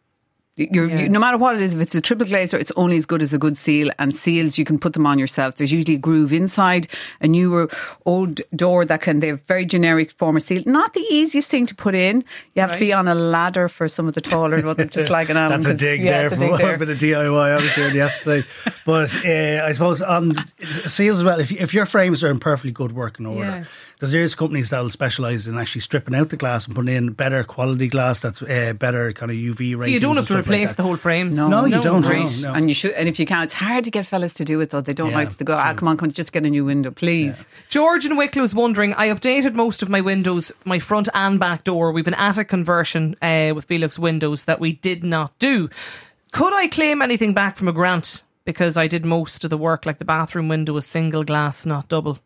You're, 0.71 0.89
Yeah. 0.89 0.99
you, 1.01 1.09
no 1.09 1.19
matter 1.21 1.39
what 1.39 1.55
it 1.57 1.63
is, 1.63 1.75
if 1.75 1.81
it's 1.81 1.95
a 1.95 2.01
triple 2.01 2.27
glazer, 2.27 2.59
it's 2.61 2.73
only 2.77 2.97
as 2.97 3.07
good 3.07 3.23
as 3.23 3.33
a 3.33 3.39
good 3.39 3.57
seal. 3.57 3.91
And 3.99 4.15
seals, 4.15 4.59
you 4.59 4.65
can 4.65 4.79
put 4.79 4.93
them 4.93 5.07
on 5.07 5.19
yourself. 5.19 5.57
There's 5.57 5.73
usually 5.73 5.95
a 5.95 5.99
groove 5.99 6.33
inside 6.33 6.89
a 7.21 7.29
newer 7.29 7.69
old 8.07 8.41
door 8.55 8.85
that 8.85 9.01
can, 9.03 9.21
they 9.21 9.29
have 9.29 9.43
very 9.43 9.65
generic 9.65 10.11
form 10.13 10.37
of 10.37 10.43
seal. 10.43 10.63
Not 10.67 10.95
the 10.95 11.01
easiest 11.11 11.49
thing 11.49 11.67
to 11.67 11.75
put 11.75 11.95
in. 11.95 12.25
You 12.55 12.63
have 12.63 12.73
to 12.73 12.79
be 12.79 12.93
on 12.93 13.09
a 13.09 13.15
ladder 13.15 13.69
for 13.69 13.89
some 13.89 14.09
of 14.09 14.15
the 14.15 14.21
taller 14.21 14.61
ones. 14.65 14.79
I'm 14.81 14.89
just 15.01 15.11
like 15.11 15.29
an 15.31 15.37
That's 15.37 15.67
a 15.67 15.75
dig 15.75 16.03
there 16.03 16.31
for 16.31 16.75
a 16.75 16.79
bit 16.79 16.89
of 16.91 16.99
DIY 16.99 17.51
I 17.53 17.57
was 17.57 17.75
doing 17.75 17.95
yesterday. 17.95 18.47
But 18.87 19.15
uh, 19.25 19.65
I 19.65 19.73
suppose 19.73 20.03
on 20.03 20.35
seals 20.87 21.19
as 21.19 21.25
well, 21.25 21.39
if, 21.39 21.53
if 21.53 21.73
your 21.75 21.87
frames 21.87 22.25
are 22.25 22.31
in 22.31 22.41
perfectly 22.41 22.73
good 22.73 22.93
working 22.93 23.27
order, 23.27 23.41
Yeah. 23.45 23.65
there's 24.01 24.11
various 24.13 24.35
companies 24.35 24.71
that 24.71 24.81
will 24.81 24.91
specialise 24.91 25.47
in 25.47 25.57
actually 25.57 25.83
stripping 25.83 26.15
out 26.15 26.31
the 26.31 26.37
glass 26.37 26.67
and 26.67 26.75
putting 26.75 26.95
in 26.95 27.13
better 27.13 27.45
quality 27.45 27.89
glass 27.89 28.21
that's 28.21 28.43
uh, 28.43 28.73
better 28.79 29.13
kind 29.13 29.31
of 29.31 29.37
UV 29.37 29.59
ratings. 29.61 29.85
So 29.85 29.91
you 29.91 30.01
don't 30.01 30.17
have 30.17 30.27
to 30.27 30.33
stuff 30.35 30.47
like 30.47 30.50
replace 30.53 30.69
that. 30.71 30.77
the 30.77 30.83
whole 30.83 30.97
frames. 30.97 31.37
No, 31.37 31.49
no, 31.49 31.65
you 31.65 31.83
don't, 31.83 32.03
Great. 32.03 32.25
no, 32.43 32.51
no. 32.51 32.55
And 32.55 32.69
you 32.69 32.75
should, 32.75 32.93
and 32.93 33.09
if 33.09 33.19
you 33.19 33.27
can, 33.27 33.43
it's 33.45 33.53
hard 33.53 33.85
to 33.85 33.91
get 33.91 34.07
fellas 34.07 34.33
to 34.35 34.45
do 34.45 34.61
it 34.61 34.71
though. 34.71 34.81
They 34.81 34.93
don't 34.93 35.11
Yeah, 35.11 35.17
like 35.17 35.37
to 35.37 35.45
go. 35.45 35.55
Ah, 35.55 35.75
come 35.75 35.89
on, 35.89 35.97
come 35.97 36.09
on, 36.09 36.13
just 36.13 36.33
get 36.33 36.45
a 36.45 36.51
new 36.51 36.65
window, 36.65 36.91
please. 36.91 37.45
George 37.69 38.05
in 38.07 38.17
Wicklow's 38.17 38.55
wondering, 38.55 38.95
I 38.95 39.09
updated 39.09 39.55
most 39.55 39.83
of 39.83 39.89
my 39.89 40.01
windows, 40.01 40.53
my 40.65 40.79
front 40.79 41.09
and 41.15 41.39
back 41.41 41.65
door. 41.65 41.93
We've 41.93 42.07
an 42.09 42.15
attic 42.15 42.49
conversion 42.49 43.15
uh, 43.23 43.53
with 43.55 43.67
Velux 43.69 43.99
windows 43.99 44.45
that 44.47 44.61
we 44.61 44.73
did 44.73 45.03
not 45.05 45.39
do. 45.39 45.69
Could 46.33 46.53
I 46.53 46.69
claim 46.69 47.03
anything 47.03 47.35
back 47.35 47.57
from 47.57 47.69
a 47.69 47.73
grant? 47.73 48.23
Because 48.45 48.77
I 48.77 48.87
did 48.87 49.05
most 49.05 49.45
of 49.45 49.51
the 49.51 49.59
work, 49.59 49.85
like 49.87 49.99
the 49.99 50.05
bathroom 50.05 50.49
window 50.49 50.73
was 50.73 50.87
single 50.87 51.25
glass, 51.25 51.67
not 51.67 51.89
double. 51.89 52.19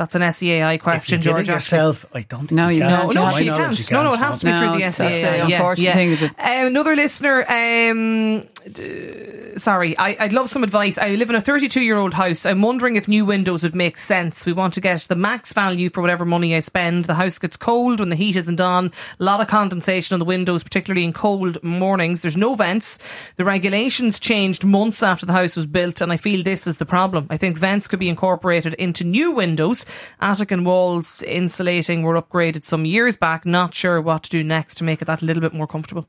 That's 0.00 0.14
an 0.14 0.22
SEAI 0.22 0.76
If 0.76 0.82
question, 0.82 1.18
you 1.18 1.22
did 1.24 1.28
George. 1.30 1.48
it 1.50 1.52
yourself, 1.52 2.06
I 2.14 2.22
don't 2.22 2.40
think 2.48 2.52
No, 2.52 2.68
you 2.68 2.76
you 2.76 2.80
can. 2.84 2.90
can't. 2.90 3.02
No, 3.02 3.08
To 3.08 3.14
no, 3.16 3.24
my 3.26 3.38
you 3.40 3.50
can't. 3.50 3.90
No, 3.90 4.02
no, 4.02 4.14
it 4.14 4.18
has 4.18 4.38
to 4.38 4.46
be 4.46 4.50
No, 4.50 4.58
through 4.60 4.70
the 4.70 4.76
it's- 4.86 4.96
that's 4.96 5.14
SEA. 5.14 5.22
the 5.22 5.40
unfortunate 5.56 5.92
thing 5.94 6.10
is 6.12 6.22
Uh, 6.22 6.28
another 6.38 6.96
listener, 6.96 7.44
um, 7.46 8.40
d- 8.40 8.46
Uh, 8.66 9.58
sorry, 9.58 9.96
I, 9.96 10.16
I'd 10.20 10.32
love 10.32 10.50
some 10.50 10.62
advice. 10.62 10.98
I 10.98 11.14
live 11.14 11.30
in 11.30 11.36
a 11.36 11.40
32 11.40 11.80
year 11.80 11.96
old 11.96 12.14
house. 12.14 12.44
I'm 12.44 12.60
wondering 12.60 12.96
if 12.96 13.08
new 13.08 13.24
windows 13.24 13.62
would 13.62 13.74
make 13.74 13.96
sense. 13.96 14.44
We 14.44 14.52
want 14.52 14.74
to 14.74 14.80
get 14.80 15.00
the 15.02 15.14
max 15.14 15.52
value 15.52 15.88
for 15.88 16.00
whatever 16.00 16.24
money 16.24 16.54
I 16.54 16.60
spend. 16.60 17.06
The 17.06 17.14
house 17.14 17.38
gets 17.38 17.56
cold 17.56 18.00
when 18.00 18.10
the 18.10 18.16
heat 18.16 18.36
isn't 18.36 18.60
on. 18.60 18.92
A 19.18 19.24
lot 19.24 19.40
of 19.40 19.48
condensation 19.48 20.14
on 20.14 20.18
the 20.18 20.26
windows, 20.26 20.62
particularly 20.62 21.04
in 21.04 21.12
cold 21.12 21.62
mornings. 21.62 22.20
There's 22.20 22.36
no 22.36 22.54
vents. 22.54 22.98
The 23.36 23.44
regulations 23.44 24.20
changed 24.20 24.64
months 24.64 25.02
after 25.02 25.24
the 25.24 25.32
house 25.32 25.56
was 25.56 25.66
built, 25.66 26.00
and 26.00 26.12
I 26.12 26.16
feel 26.16 26.42
this 26.42 26.66
is 26.66 26.76
the 26.76 26.86
problem. 26.86 27.26
I 27.30 27.36
think 27.38 27.58
vents 27.58 27.88
could 27.88 28.00
be 28.00 28.08
incorporated 28.08 28.74
into 28.74 29.04
new 29.04 29.32
windows. 29.32 29.86
Attic 30.20 30.50
and 30.50 30.66
walls 30.66 31.22
insulating 31.22 32.02
were 32.02 32.20
upgraded 32.20 32.64
some 32.64 32.84
years 32.84 33.16
back. 33.16 33.46
Not 33.46 33.74
sure 33.74 34.00
what 34.00 34.24
to 34.24 34.30
do 34.30 34.44
next 34.44 34.76
to 34.76 34.84
make 34.84 35.00
it 35.00 35.06
that 35.06 35.22
little 35.22 35.40
bit 35.40 35.54
more 35.54 35.66
comfortable. 35.66 36.06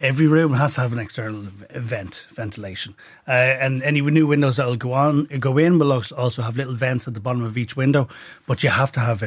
Every 0.00 0.26
room 0.26 0.54
has 0.54 0.74
to 0.74 0.80
have 0.82 0.92
an 0.92 0.98
external 0.98 1.46
vent 1.70 2.26
ventilation, 2.32 2.94
uh, 3.28 3.30
and 3.30 3.82
any 3.82 4.00
new 4.02 4.26
windows 4.26 4.56
that 4.56 4.66
will 4.66 4.76
go 4.76 4.92
on 4.92 5.24
go 5.38 5.56
in 5.56 5.78
will 5.78 5.92
also 5.92 6.42
have 6.42 6.56
little 6.56 6.74
vents 6.74 7.06
at 7.06 7.14
the 7.14 7.20
bottom 7.20 7.42
of 7.44 7.56
each 7.56 7.76
window. 7.76 8.08
But 8.46 8.62
you 8.64 8.70
have 8.70 8.90
to 8.92 9.00
have 9.00 9.22
a, 9.22 9.26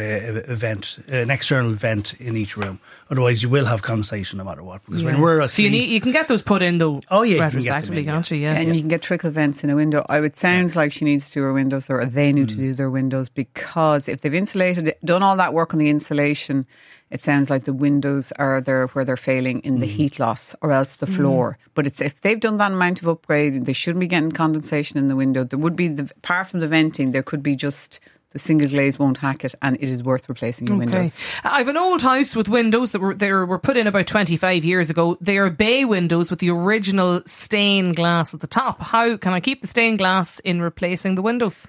a, 0.49 0.51
a 0.51 0.55
vent, 0.55 0.99
an 1.07 1.31
external 1.31 1.71
vent 1.71 2.13
in 2.19 2.35
each 2.35 2.57
room. 2.57 2.79
Otherwise, 3.09 3.41
you 3.41 3.49
will 3.49 3.65
have 3.65 3.81
condensation 3.81 4.37
no 4.37 4.43
matter 4.43 4.61
what. 4.61 4.85
Because 4.85 5.03
when 5.03 5.21
we're 5.21 5.47
so 5.47 5.61
you 5.61 5.69
need 5.69 5.89
you 5.89 6.01
can 6.01 6.11
get 6.11 6.27
those 6.27 6.41
put 6.41 6.61
in 6.61 6.77
though. 6.79 7.01
Oh, 7.09 7.23
yeah, 7.23 7.45
you 7.45 7.51
can 7.51 7.61
get 7.63 7.85
them 7.85 7.93
retrospectively, 7.95 7.99
in, 7.99 8.05
yeah. 8.05 8.11
can't 8.13 8.31
you? 8.31 8.37
Yeah. 8.37 8.53
And 8.53 8.75
you 8.75 8.81
can 8.81 8.89
get 8.89 9.01
trickle 9.01 9.31
vents 9.31 9.63
in 9.63 9.69
a 9.69 9.75
window. 9.75 10.05
I 10.09 10.19
would 10.19 10.35
sounds 10.35 10.75
like 10.75 10.91
she 10.91 11.05
needs 11.05 11.29
to 11.31 11.39
do 11.39 11.43
her 11.43 11.53
windows 11.53 11.89
or 11.89 12.05
they 12.05 12.31
need 12.33 12.49
to 12.49 12.55
Mm. 12.55 12.59
do 12.59 12.73
their 12.73 12.91
windows 12.91 13.29
because 13.29 14.09
if 14.09 14.21
they've 14.21 14.33
insulated 14.33 14.87
it, 14.89 15.03
done 15.05 15.23
all 15.23 15.37
that 15.37 15.53
work 15.53 15.73
on 15.73 15.79
the 15.79 15.89
insulation, 15.89 16.65
it 17.09 17.23
sounds 17.23 17.49
like 17.49 17.63
the 17.65 17.73
windows 17.73 18.31
are 18.33 18.59
there 18.61 18.87
where 18.87 19.05
they're 19.05 19.17
failing 19.17 19.59
in 19.61 19.77
Mm. 19.77 19.79
the 19.79 19.85
heat 19.87 20.19
loss 20.19 20.55
or 20.61 20.71
else 20.71 20.97
the 20.97 21.07
floor. 21.07 21.57
But 21.73 21.87
it's 21.87 22.01
if 22.01 22.21
they've 22.21 22.39
done 22.39 22.57
that 22.57 22.71
amount 22.71 23.01
of 23.01 23.07
upgrade, 23.07 23.65
they 23.65 23.73
shouldn't 23.73 23.99
be 24.01 24.07
getting 24.07 24.31
condensation 24.31 24.97
in 24.97 25.07
the 25.07 25.15
window. 25.15 25.43
There 25.43 25.59
would 25.59 25.75
be 25.75 25.87
the 25.87 26.09
apart 26.17 26.49
from 26.49 26.59
the 26.59 26.67
venting, 26.67 27.11
there 27.11 27.23
could 27.23 27.41
be 27.43 27.55
just 27.55 27.99
the 28.31 28.39
single 28.39 28.67
glaze 28.67 28.99
won't 28.99 29.17
hack 29.19 29.45
it 29.45 29.55
and 29.61 29.77
it 29.77 29.83
is 29.87 30.03
worth 30.03 30.27
replacing 30.27 30.67
your 30.67 30.75
windows. 30.77 31.17
I 31.45 31.59
have 31.59 31.69
an 31.69 31.77
old 31.77 32.01
house 32.01 32.35
with 32.35 32.49
windows 32.49 32.91
that 32.91 32.99
were 32.99 33.15
they 33.15 33.31
were 33.31 33.57
put 33.57 33.77
in 33.77 33.87
about 33.87 34.05
25 34.05 34.65
years 34.65 34.89
ago. 34.89 35.17
They 35.21 35.37
are 35.37 35.49
bay 35.49 35.85
windows 35.85 36.29
with 36.29 36.39
the 36.39 36.49
original 36.49 37.21
stained 37.25 37.95
glass 37.95 38.33
at 38.33 38.41
the 38.41 38.47
top. 38.47 38.81
How 38.81 39.15
can 39.15 39.31
I 39.33 39.39
keep 39.39 39.61
the 39.61 39.67
stained 39.67 39.99
glass 39.99 40.39
in 40.39 40.61
replacing 40.61 41.15
the 41.15 41.21
windows? 41.21 41.67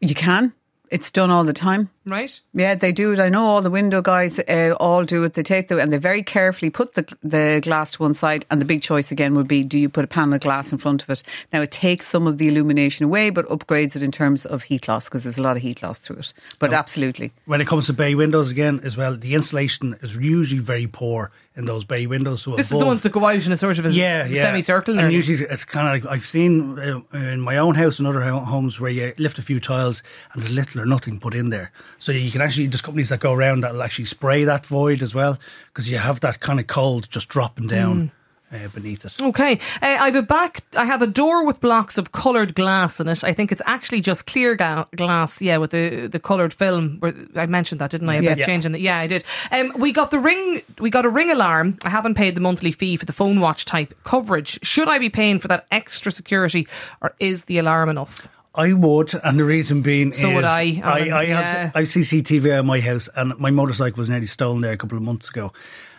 You 0.00 0.16
can. 0.16 0.52
It's 0.90 1.12
done 1.12 1.30
all 1.30 1.44
the 1.44 1.52
time. 1.52 1.90
Right? 2.06 2.38
Yeah, 2.52 2.74
they 2.74 2.92
do 2.92 3.12
it. 3.12 3.18
I 3.18 3.30
know 3.30 3.46
all 3.46 3.62
the 3.62 3.70
window 3.70 4.02
guys 4.02 4.38
uh, 4.38 4.74
all 4.78 5.04
do 5.04 5.24
it. 5.24 5.34
They 5.34 5.42
take 5.42 5.68
the 5.68 5.78
and 5.78 5.92
they 5.92 5.96
very 5.96 6.22
carefully 6.22 6.70
put 6.70 6.94
the 6.94 7.06
the 7.22 7.60
glass 7.62 7.92
to 7.92 8.02
one 8.02 8.12
side. 8.12 8.44
And 8.50 8.60
the 8.60 8.66
big 8.66 8.82
choice 8.82 9.10
again 9.10 9.34
would 9.36 9.48
be: 9.48 9.64
do 9.64 9.78
you 9.78 9.88
put 9.88 10.04
a 10.04 10.08
panel 10.08 10.34
of 10.34 10.40
glass 10.40 10.70
in 10.70 10.78
front 10.78 11.02
of 11.02 11.08
it? 11.08 11.22
Now 11.52 11.62
it 11.62 11.70
takes 11.70 12.06
some 12.06 12.26
of 12.26 12.36
the 12.36 12.48
illumination 12.48 13.04
away, 13.04 13.30
but 13.30 13.46
upgrades 13.48 13.96
it 13.96 14.02
in 14.02 14.12
terms 14.12 14.44
of 14.44 14.64
heat 14.64 14.86
loss 14.86 15.06
because 15.06 15.24
there's 15.24 15.38
a 15.38 15.42
lot 15.42 15.56
of 15.56 15.62
heat 15.62 15.82
loss 15.82 15.98
through 15.98 16.16
it. 16.16 16.32
But 16.58 16.74
absolutely, 16.74 17.32
when 17.46 17.62
it 17.62 17.66
comes 17.66 17.86
to 17.86 17.94
bay 17.94 18.14
windows 18.14 18.50
again 18.50 18.80
as 18.84 18.96
well, 18.96 19.16
the 19.16 19.34
insulation 19.34 19.96
is 20.02 20.14
usually 20.14 20.60
very 20.60 20.86
poor 20.86 21.30
in 21.56 21.66
those 21.66 21.84
bay 21.84 22.06
windows. 22.06 22.42
So 22.42 22.56
This 22.56 22.72
is 22.72 22.78
the 22.78 22.84
ones 22.84 23.02
that 23.02 23.12
go 23.12 23.24
out 23.24 23.46
in 23.46 23.52
a 23.52 23.56
sort 23.56 23.78
of 23.78 23.86
a 23.86 23.92
yeah, 23.92 24.26
yeah. 24.26 24.42
semicircle. 24.42 24.98
And 24.98 25.12
usually 25.12 25.46
it's 25.48 25.64
kind 25.64 25.86
of 25.86 26.04
like 26.04 26.12
I've 26.12 26.26
seen 26.26 26.78
uh, 26.78 27.00
in 27.16 27.40
my 27.40 27.58
own 27.58 27.76
house 27.76 27.98
and 27.98 28.08
other 28.08 28.22
homes 28.22 28.80
where 28.80 28.90
you 28.90 29.14
lift 29.18 29.38
a 29.38 29.42
few 29.42 29.60
tiles 29.60 30.02
and 30.32 30.42
there's 30.42 30.52
little 30.52 30.80
or 30.80 30.86
nothing 30.86 31.20
put 31.20 31.34
in 31.34 31.50
there. 31.50 31.70
So 32.04 32.12
you 32.12 32.30
can 32.30 32.42
actually 32.42 32.66
there's 32.66 32.82
companies 32.82 33.08
that 33.08 33.20
go 33.20 33.32
around 33.32 33.62
that'll 33.62 33.82
actually 33.82 34.04
spray 34.04 34.44
that 34.44 34.66
void 34.66 35.02
as 35.02 35.14
well 35.14 35.38
because 35.68 35.88
you 35.88 35.96
have 35.96 36.20
that 36.20 36.38
kind 36.38 36.60
of 36.60 36.66
cold 36.66 37.08
just 37.10 37.30
dropping 37.30 37.66
down 37.68 38.10
uh, 38.52 38.68
beneath 38.74 39.06
it. 39.06 39.18
Okay, 39.18 39.54
uh, 39.80 39.86
I 39.86 40.04
have 40.08 40.14
a 40.14 40.22
back. 40.22 40.64
I 40.76 40.84
have 40.84 41.00
a 41.00 41.06
door 41.06 41.46
with 41.46 41.62
blocks 41.62 41.96
of 41.96 42.12
coloured 42.12 42.54
glass 42.54 43.00
in 43.00 43.08
it. 43.08 43.24
I 43.24 43.32
think 43.32 43.50
it's 43.52 43.62
actually 43.64 44.02
just 44.02 44.26
clear 44.26 44.54
ga- 44.54 44.84
glass. 44.94 45.40
Yeah, 45.40 45.56
with 45.56 45.70
the 45.70 46.06
the 46.08 46.20
coloured 46.20 46.52
film. 46.52 47.00
I 47.36 47.46
mentioned 47.46 47.80
that, 47.80 47.90
didn't 47.90 48.10
I? 48.10 48.16
About 48.16 48.36
Yeah. 48.36 48.44
changing 48.44 48.74
it. 48.74 48.82
Yeah, 48.82 48.98
I 48.98 49.06
did. 49.06 49.24
Um, 49.50 49.72
we 49.78 49.90
got 49.90 50.10
the 50.10 50.18
ring. 50.18 50.60
We 50.78 50.90
got 50.90 51.06
a 51.06 51.08
ring 51.08 51.30
alarm. 51.30 51.78
I 51.84 51.88
haven't 51.88 52.16
paid 52.16 52.34
the 52.34 52.42
monthly 52.42 52.72
fee 52.72 52.98
for 52.98 53.06
the 53.06 53.14
PhoneWatch 53.14 53.64
type 53.64 53.94
coverage. 54.04 54.58
Should 54.62 54.88
I 54.90 54.98
be 54.98 55.08
paying 55.08 55.38
for 55.38 55.48
that 55.48 55.66
extra 55.70 56.12
security, 56.12 56.68
or 57.00 57.14
is 57.18 57.44
the 57.46 57.56
alarm 57.56 57.88
enough? 57.88 58.28
I 58.54 58.72
would, 58.72 59.12
and 59.24 59.38
the 59.38 59.44
reason 59.44 59.82
being 59.82 60.12
So 60.12 60.28
is 60.30 60.34
would 60.36 60.44
I, 60.44 60.80
I, 60.84 60.98
Alan, 61.00 61.12
I 61.12 61.22
yeah. 61.24 61.40
have 61.42 61.72
I 61.76 61.78
have 61.80 61.88
CCTV 61.88 62.58
at 62.58 62.64
my 62.64 62.80
house, 62.80 63.08
and 63.16 63.36
my 63.38 63.50
motorcycle 63.50 63.98
was 63.98 64.08
nearly 64.08 64.26
stolen 64.26 64.60
there 64.60 64.72
a 64.72 64.76
couple 64.76 64.96
of 64.96 65.02
months 65.02 65.28
ago, 65.28 65.52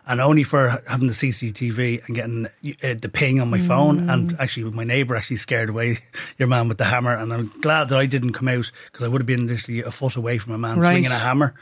and 0.08 0.22
only 0.22 0.44
for 0.44 0.82
having 0.88 1.08
the 1.08 1.14
CCTV 1.14 2.06
and 2.08 2.16
getting 2.16 2.46
uh, 2.46 2.94
the 3.02 3.10
ping 3.10 3.42
on 3.42 3.50
my 3.50 3.60
phone, 3.60 4.02
Mm. 4.02 4.14
and 4.14 4.36
actually 4.40 4.72
my 4.72 4.84
neighbour 4.86 5.16
actually 5.18 5.36
scared 5.38 5.70
away 5.70 5.98
your 6.38 6.48
man 6.48 6.68
with 6.70 6.78
the 6.78 6.86
hammer, 6.86 7.14
and 7.16 7.34
I'm 7.34 7.52
glad 7.62 7.90
that 7.90 7.98
I 7.98 8.06
didn't 8.06 8.34
come 8.34 8.48
out 8.48 8.72
because 8.92 9.06
I 9.06 9.10
would 9.10 9.22
have 9.22 9.28
been 9.28 9.48
literally 9.48 9.82
a 9.82 9.92
foot 9.92 10.16
away 10.16 10.38
from 10.38 10.54
a 10.54 10.58
man 10.58 10.80
Right. 10.80 10.94
swinging 10.94 11.12
a 11.12 11.20
hammer. 11.20 11.54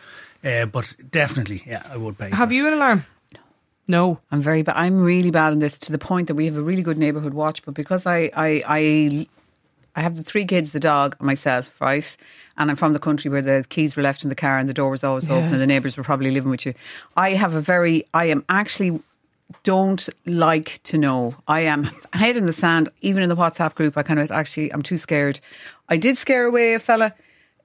Uh, 0.46 0.66
but 0.68 0.94
definitely, 1.10 1.64
yeah, 1.66 1.82
I 1.90 1.96
would 1.98 2.18
pay. 2.18 2.30
Have 2.30 2.50
for 2.50 2.54
you 2.54 2.68
an 2.68 2.74
alarm? 2.74 3.06
No. 3.88 4.20
I'm 4.32 4.42
very 4.42 4.62
bad. 4.62 4.76
I'm 4.78 5.02
really 5.02 5.32
bad 5.32 5.54
on 5.54 5.60
this 5.60 5.78
to 5.80 5.92
the 5.92 5.98
point 5.98 6.28
that 6.28 6.36
we 6.36 6.46
have 6.46 6.58
a 6.58 6.62
really 6.62 6.82
good 6.84 6.98
neighbourhood 6.98 7.34
watch, 7.34 7.64
but 7.66 7.74
because 7.74 8.06
I 8.06 8.30
I 8.36 8.64
I, 8.68 9.28
I 9.96 10.02
have 10.02 10.16
the 10.16 10.24
three 10.24 10.46
kids, 10.46 10.72
the 10.72 10.80
dog, 10.80 11.16
and 11.20 11.26
myself, 11.26 11.74
right. 11.80 12.18
And 12.58 12.70
I'm 12.70 12.78
from 12.78 12.94
the 12.94 13.00
country 13.00 13.30
where 13.30 13.42
the 13.42 13.66
keys 13.70 13.96
were 13.96 14.04
left 14.04 14.24
in 14.24 14.30
the 14.30 14.36
car 14.36 14.58
and 14.58 14.68
the 14.70 14.74
door 14.74 14.92
was 14.92 15.04
always 15.04 15.30
open, 15.30 15.54
and 15.54 15.62
the 15.62 15.68
neighbours 15.68 15.98
were 15.98 16.04
probably 16.04 16.32
living 16.32 16.52
with 16.52 16.66
you. 16.66 16.74
I 17.16 17.32
have 17.32 17.54
a 17.54 17.62
very, 17.62 18.06
I 18.14 18.26
am 18.26 18.44
actually 18.50 19.00
don't 19.64 20.10
like 20.26 20.82
to 20.84 20.98
know. 20.98 21.36
I 21.48 21.62
am 21.62 21.84
head 22.14 22.38
in 22.38 22.46
the 22.46 22.54
sand, 22.54 22.90
even 23.02 23.24
in 23.24 23.30
the 23.30 23.36
WhatsApp 23.36 23.76
group. 23.76 23.98
I 23.98 24.04
kind 24.04 24.20
of 24.20 24.32
actually, 24.32 24.74
I'm 24.74 24.82
too 24.82 24.98
scared. 24.98 25.40
I 25.90 25.98
did 25.98 26.18
scare 26.18 26.46
away 26.46 26.74
a 26.74 26.80
fella 26.80 27.14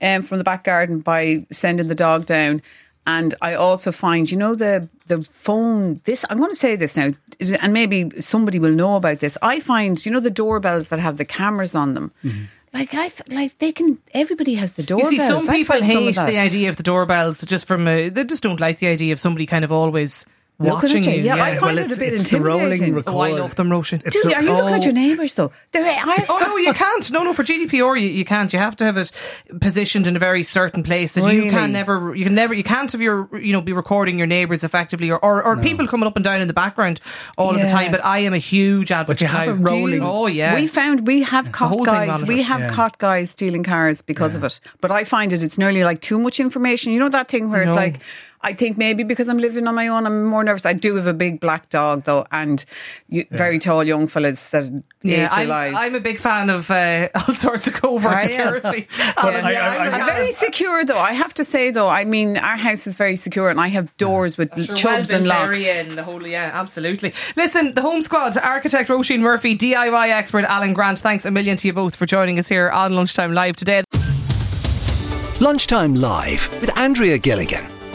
um, 0.02 0.22
from 0.22 0.38
the 0.38 0.44
back 0.44 0.64
garden 0.64 1.00
by 1.00 1.46
sending 1.50 1.88
the 1.88 1.94
dog 1.94 2.26
down. 2.26 2.62
And 3.08 3.34
I 3.40 3.54
also 3.54 3.90
find, 3.90 4.30
you 4.30 4.36
know, 4.36 4.54
the 4.54 4.86
the 5.06 5.26
phone. 5.32 6.02
This 6.04 6.26
I'm 6.28 6.36
going 6.38 6.50
to 6.50 6.56
say 6.56 6.76
this 6.76 6.94
now, 6.94 7.12
and 7.40 7.72
maybe 7.72 8.10
somebody 8.20 8.58
will 8.58 8.74
know 8.74 8.96
about 8.96 9.20
this. 9.20 9.38
I 9.40 9.60
find, 9.60 10.04
you 10.04 10.12
know, 10.12 10.20
the 10.20 10.30
doorbells 10.30 10.88
that 10.88 11.00
have 11.00 11.16
the 11.16 11.24
cameras 11.24 11.74
on 11.74 11.94
them. 11.94 12.12
Mm-hmm. 12.22 12.44
Like 12.74 12.90
I 12.92 13.10
like 13.30 13.58
they 13.60 13.72
can. 13.72 13.96
Everybody 14.12 14.56
has 14.56 14.74
the 14.74 14.82
You 14.82 14.88
doorbells. 14.88 15.08
see, 15.08 15.18
some 15.18 15.48
people 15.48 15.76
some 15.76 15.84
hate 15.84 16.16
the 16.16 16.36
idea 16.38 16.68
of 16.68 16.76
the 16.76 16.82
doorbells 16.82 17.40
just 17.46 17.66
from 17.66 17.88
a, 17.88 18.10
they 18.10 18.24
just 18.24 18.42
don't 18.42 18.60
like 18.60 18.78
the 18.78 18.88
idea 18.88 19.14
of 19.14 19.20
somebody 19.20 19.46
kind 19.46 19.64
of 19.64 19.72
always 19.72 20.26
watching 20.58 21.04
you. 21.04 21.10
you. 21.12 21.22
Yeah, 21.22 21.34
I 21.36 21.52
yeah. 21.52 21.60
find 21.60 21.76
Well, 21.76 21.84
it 21.90 21.92
a 21.92 21.98
bit 21.98 22.12
it's 22.14 22.30
the 22.30 22.40
rolling 22.40 22.64
intimidating. 22.64 22.94
record. 22.94 23.12
Oh, 23.14 23.20
I 23.20 23.30
love 23.30 23.54
them, 23.54 23.68
Roisin. 23.68 24.02
It's 24.04 24.20
Dude, 24.22 24.32
the- 24.32 24.36
are 24.36 24.42
you 24.42 24.52
looking 24.52 24.74
at 24.74 24.80
Oh. 24.80 24.84
your 24.84 24.92
neighbours 24.92 25.34
though? 25.34 25.52
They're, 25.72 25.84
I, 25.84 26.26
Oh 26.28 26.38
no, 26.40 26.56
you 26.56 26.72
can't. 26.84 27.10
No, 27.12 27.22
no. 27.22 27.32
For 27.32 27.44
GDPR, 27.44 28.00
you, 28.00 28.08
you 28.08 28.24
can't. 28.24 28.52
You 28.52 28.58
have 28.58 28.74
to 28.76 28.84
have 28.84 28.96
it 28.96 29.12
positioned 29.60 30.06
in 30.06 30.16
a 30.16 30.18
very 30.18 30.42
certain 30.44 30.82
place 30.82 31.14
that 31.14 31.32
you 31.32 31.50
can 31.50 31.72
never. 31.72 32.14
You 32.14 32.24
can 32.24 32.34
never. 32.34 32.54
You 32.54 32.64
can't 32.64 32.90
have 32.92 33.00
your 33.00 33.28
you 33.38 33.52
know 33.52 33.60
be 33.60 33.72
recording 33.72 34.18
your 34.18 34.26
neighbours 34.26 34.64
effectively 34.64 35.10
or 35.10 35.18
or, 35.24 35.42
or 35.42 35.56
people 35.58 35.86
coming 35.86 36.06
up 36.06 36.16
and 36.16 36.24
down 36.24 36.40
in 36.40 36.48
the 36.48 36.54
background 36.54 37.00
all 37.36 37.54
of 37.54 37.60
the 37.60 37.68
time. 37.68 37.90
But 37.90 38.04
I 38.04 38.18
am 38.20 38.34
a 38.34 38.38
huge 38.38 38.90
advocate. 38.90 39.18
But 39.18 39.20
you 39.20 39.26
have 39.28 39.58
now. 39.60 39.70
rolling. 39.70 40.02
Oh 40.02 40.26
yeah. 40.26 40.54
We 40.54 40.66
found 40.66 41.06
we 41.06 41.22
have 41.22 41.54
whole 41.54 41.84
caught 41.84 42.06
guys. 42.06 42.24
We 42.24 42.42
have 42.42 42.60
Yeah. 42.60 42.72
caught 42.72 42.98
guys 42.98 43.30
stealing 43.30 43.62
cars 43.62 44.02
because 44.02 44.34
of 44.34 44.42
it. 44.44 44.58
But 44.80 44.90
I 44.90 45.04
find 45.04 45.32
it 45.32 45.42
it's 45.42 45.58
nearly 45.58 45.84
like 45.84 46.00
too 46.00 46.18
much 46.18 46.40
information. 46.40 46.92
You 46.92 46.98
know 47.00 47.08
that 47.10 47.28
thing 47.28 47.50
where 47.50 47.62
it's 47.62 47.74
like 47.74 48.00
I 48.40 48.52
think 48.52 48.78
maybe 48.78 49.02
because 49.02 49.28
I'm 49.28 49.38
living 49.38 49.66
on 49.66 49.74
my 49.74 49.88
own, 49.88 50.06
I'm 50.06 50.24
more 50.24 50.44
nervous. 50.44 50.64
I 50.64 50.72
do 50.72 50.94
have 50.96 51.06
a 51.06 51.12
big 51.14 51.40
black 51.40 51.68
dog 51.70 52.04
though, 52.04 52.26
and 52.30 52.64
you, 53.08 53.26
very 53.30 53.58
tall 53.58 53.82
young 53.84 54.06
fellas 54.06 54.50
that 54.50 54.64
Yeah, 55.02 55.24
age 55.26 55.30
I'm, 55.32 55.46
alive. 55.48 55.74
I'm 55.76 55.94
a 55.96 56.00
big 56.00 56.20
fan 56.20 56.48
of 56.50 56.70
uh, 56.70 57.08
all 57.14 57.34
sorts 57.34 57.66
of 57.66 57.74
covert 57.74 58.12
Are 58.12 58.24
security. 58.26 58.86
Yeah. 58.98 59.12
Alan, 59.16 59.44
I- 59.44 59.52
yeah, 59.52 59.68
I- 59.68 59.76
I'm 59.78 59.92
a 59.92 59.96
I- 59.96 60.00
I'm 60.00 60.06
very 60.06 60.30
secure 60.32 60.84
though. 60.84 60.98
I 60.98 61.12
have 61.14 61.34
to 61.34 61.44
say 61.44 61.70
though. 61.70 61.88
I 61.88 62.04
mean, 62.04 62.36
our 62.36 62.56
house 62.56 62.86
is 62.86 62.96
very 62.96 63.16
secure, 63.16 63.48
and 63.50 63.60
I 63.60 63.68
have 63.68 63.94
doors 63.96 64.38
with 64.38 64.50
Sure, 64.64 64.76
Chubbs 64.76 65.10
and 65.10 65.26
locks. 65.26 65.48
area 65.56 65.80
and 65.80 65.98
the 65.98 66.04
whole, 66.04 66.26
yeah, 66.26 66.50
absolutely. 66.54 67.14
Listen, 67.36 67.74
the 67.74 67.82
Home 67.82 68.02
Squad, 68.02 68.36
architect 68.38 68.88
Roisin 68.88 69.20
Murphy, 69.20 69.56
DIY 69.56 70.10
expert 70.10 70.44
Alan 70.44 70.74
Grant. 70.74 71.00
Thanks 71.00 71.24
a 71.24 71.30
million 71.30 71.56
to 71.56 71.66
you 71.68 71.72
both 71.72 71.96
for 71.96 72.06
joining 72.06 72.38
us 72.38 72.46
here 72.48 72.70
on 72.70 72.94
Lunchtime 72.94 73.32
Live 73.32 73.56
today. 73.56 73.82
Lunchtime 75.40 75.94
Live 75.94 76.48
with 76.60 76.76
Andrea 76.78 77.16
Gilligan. 77.18 77.64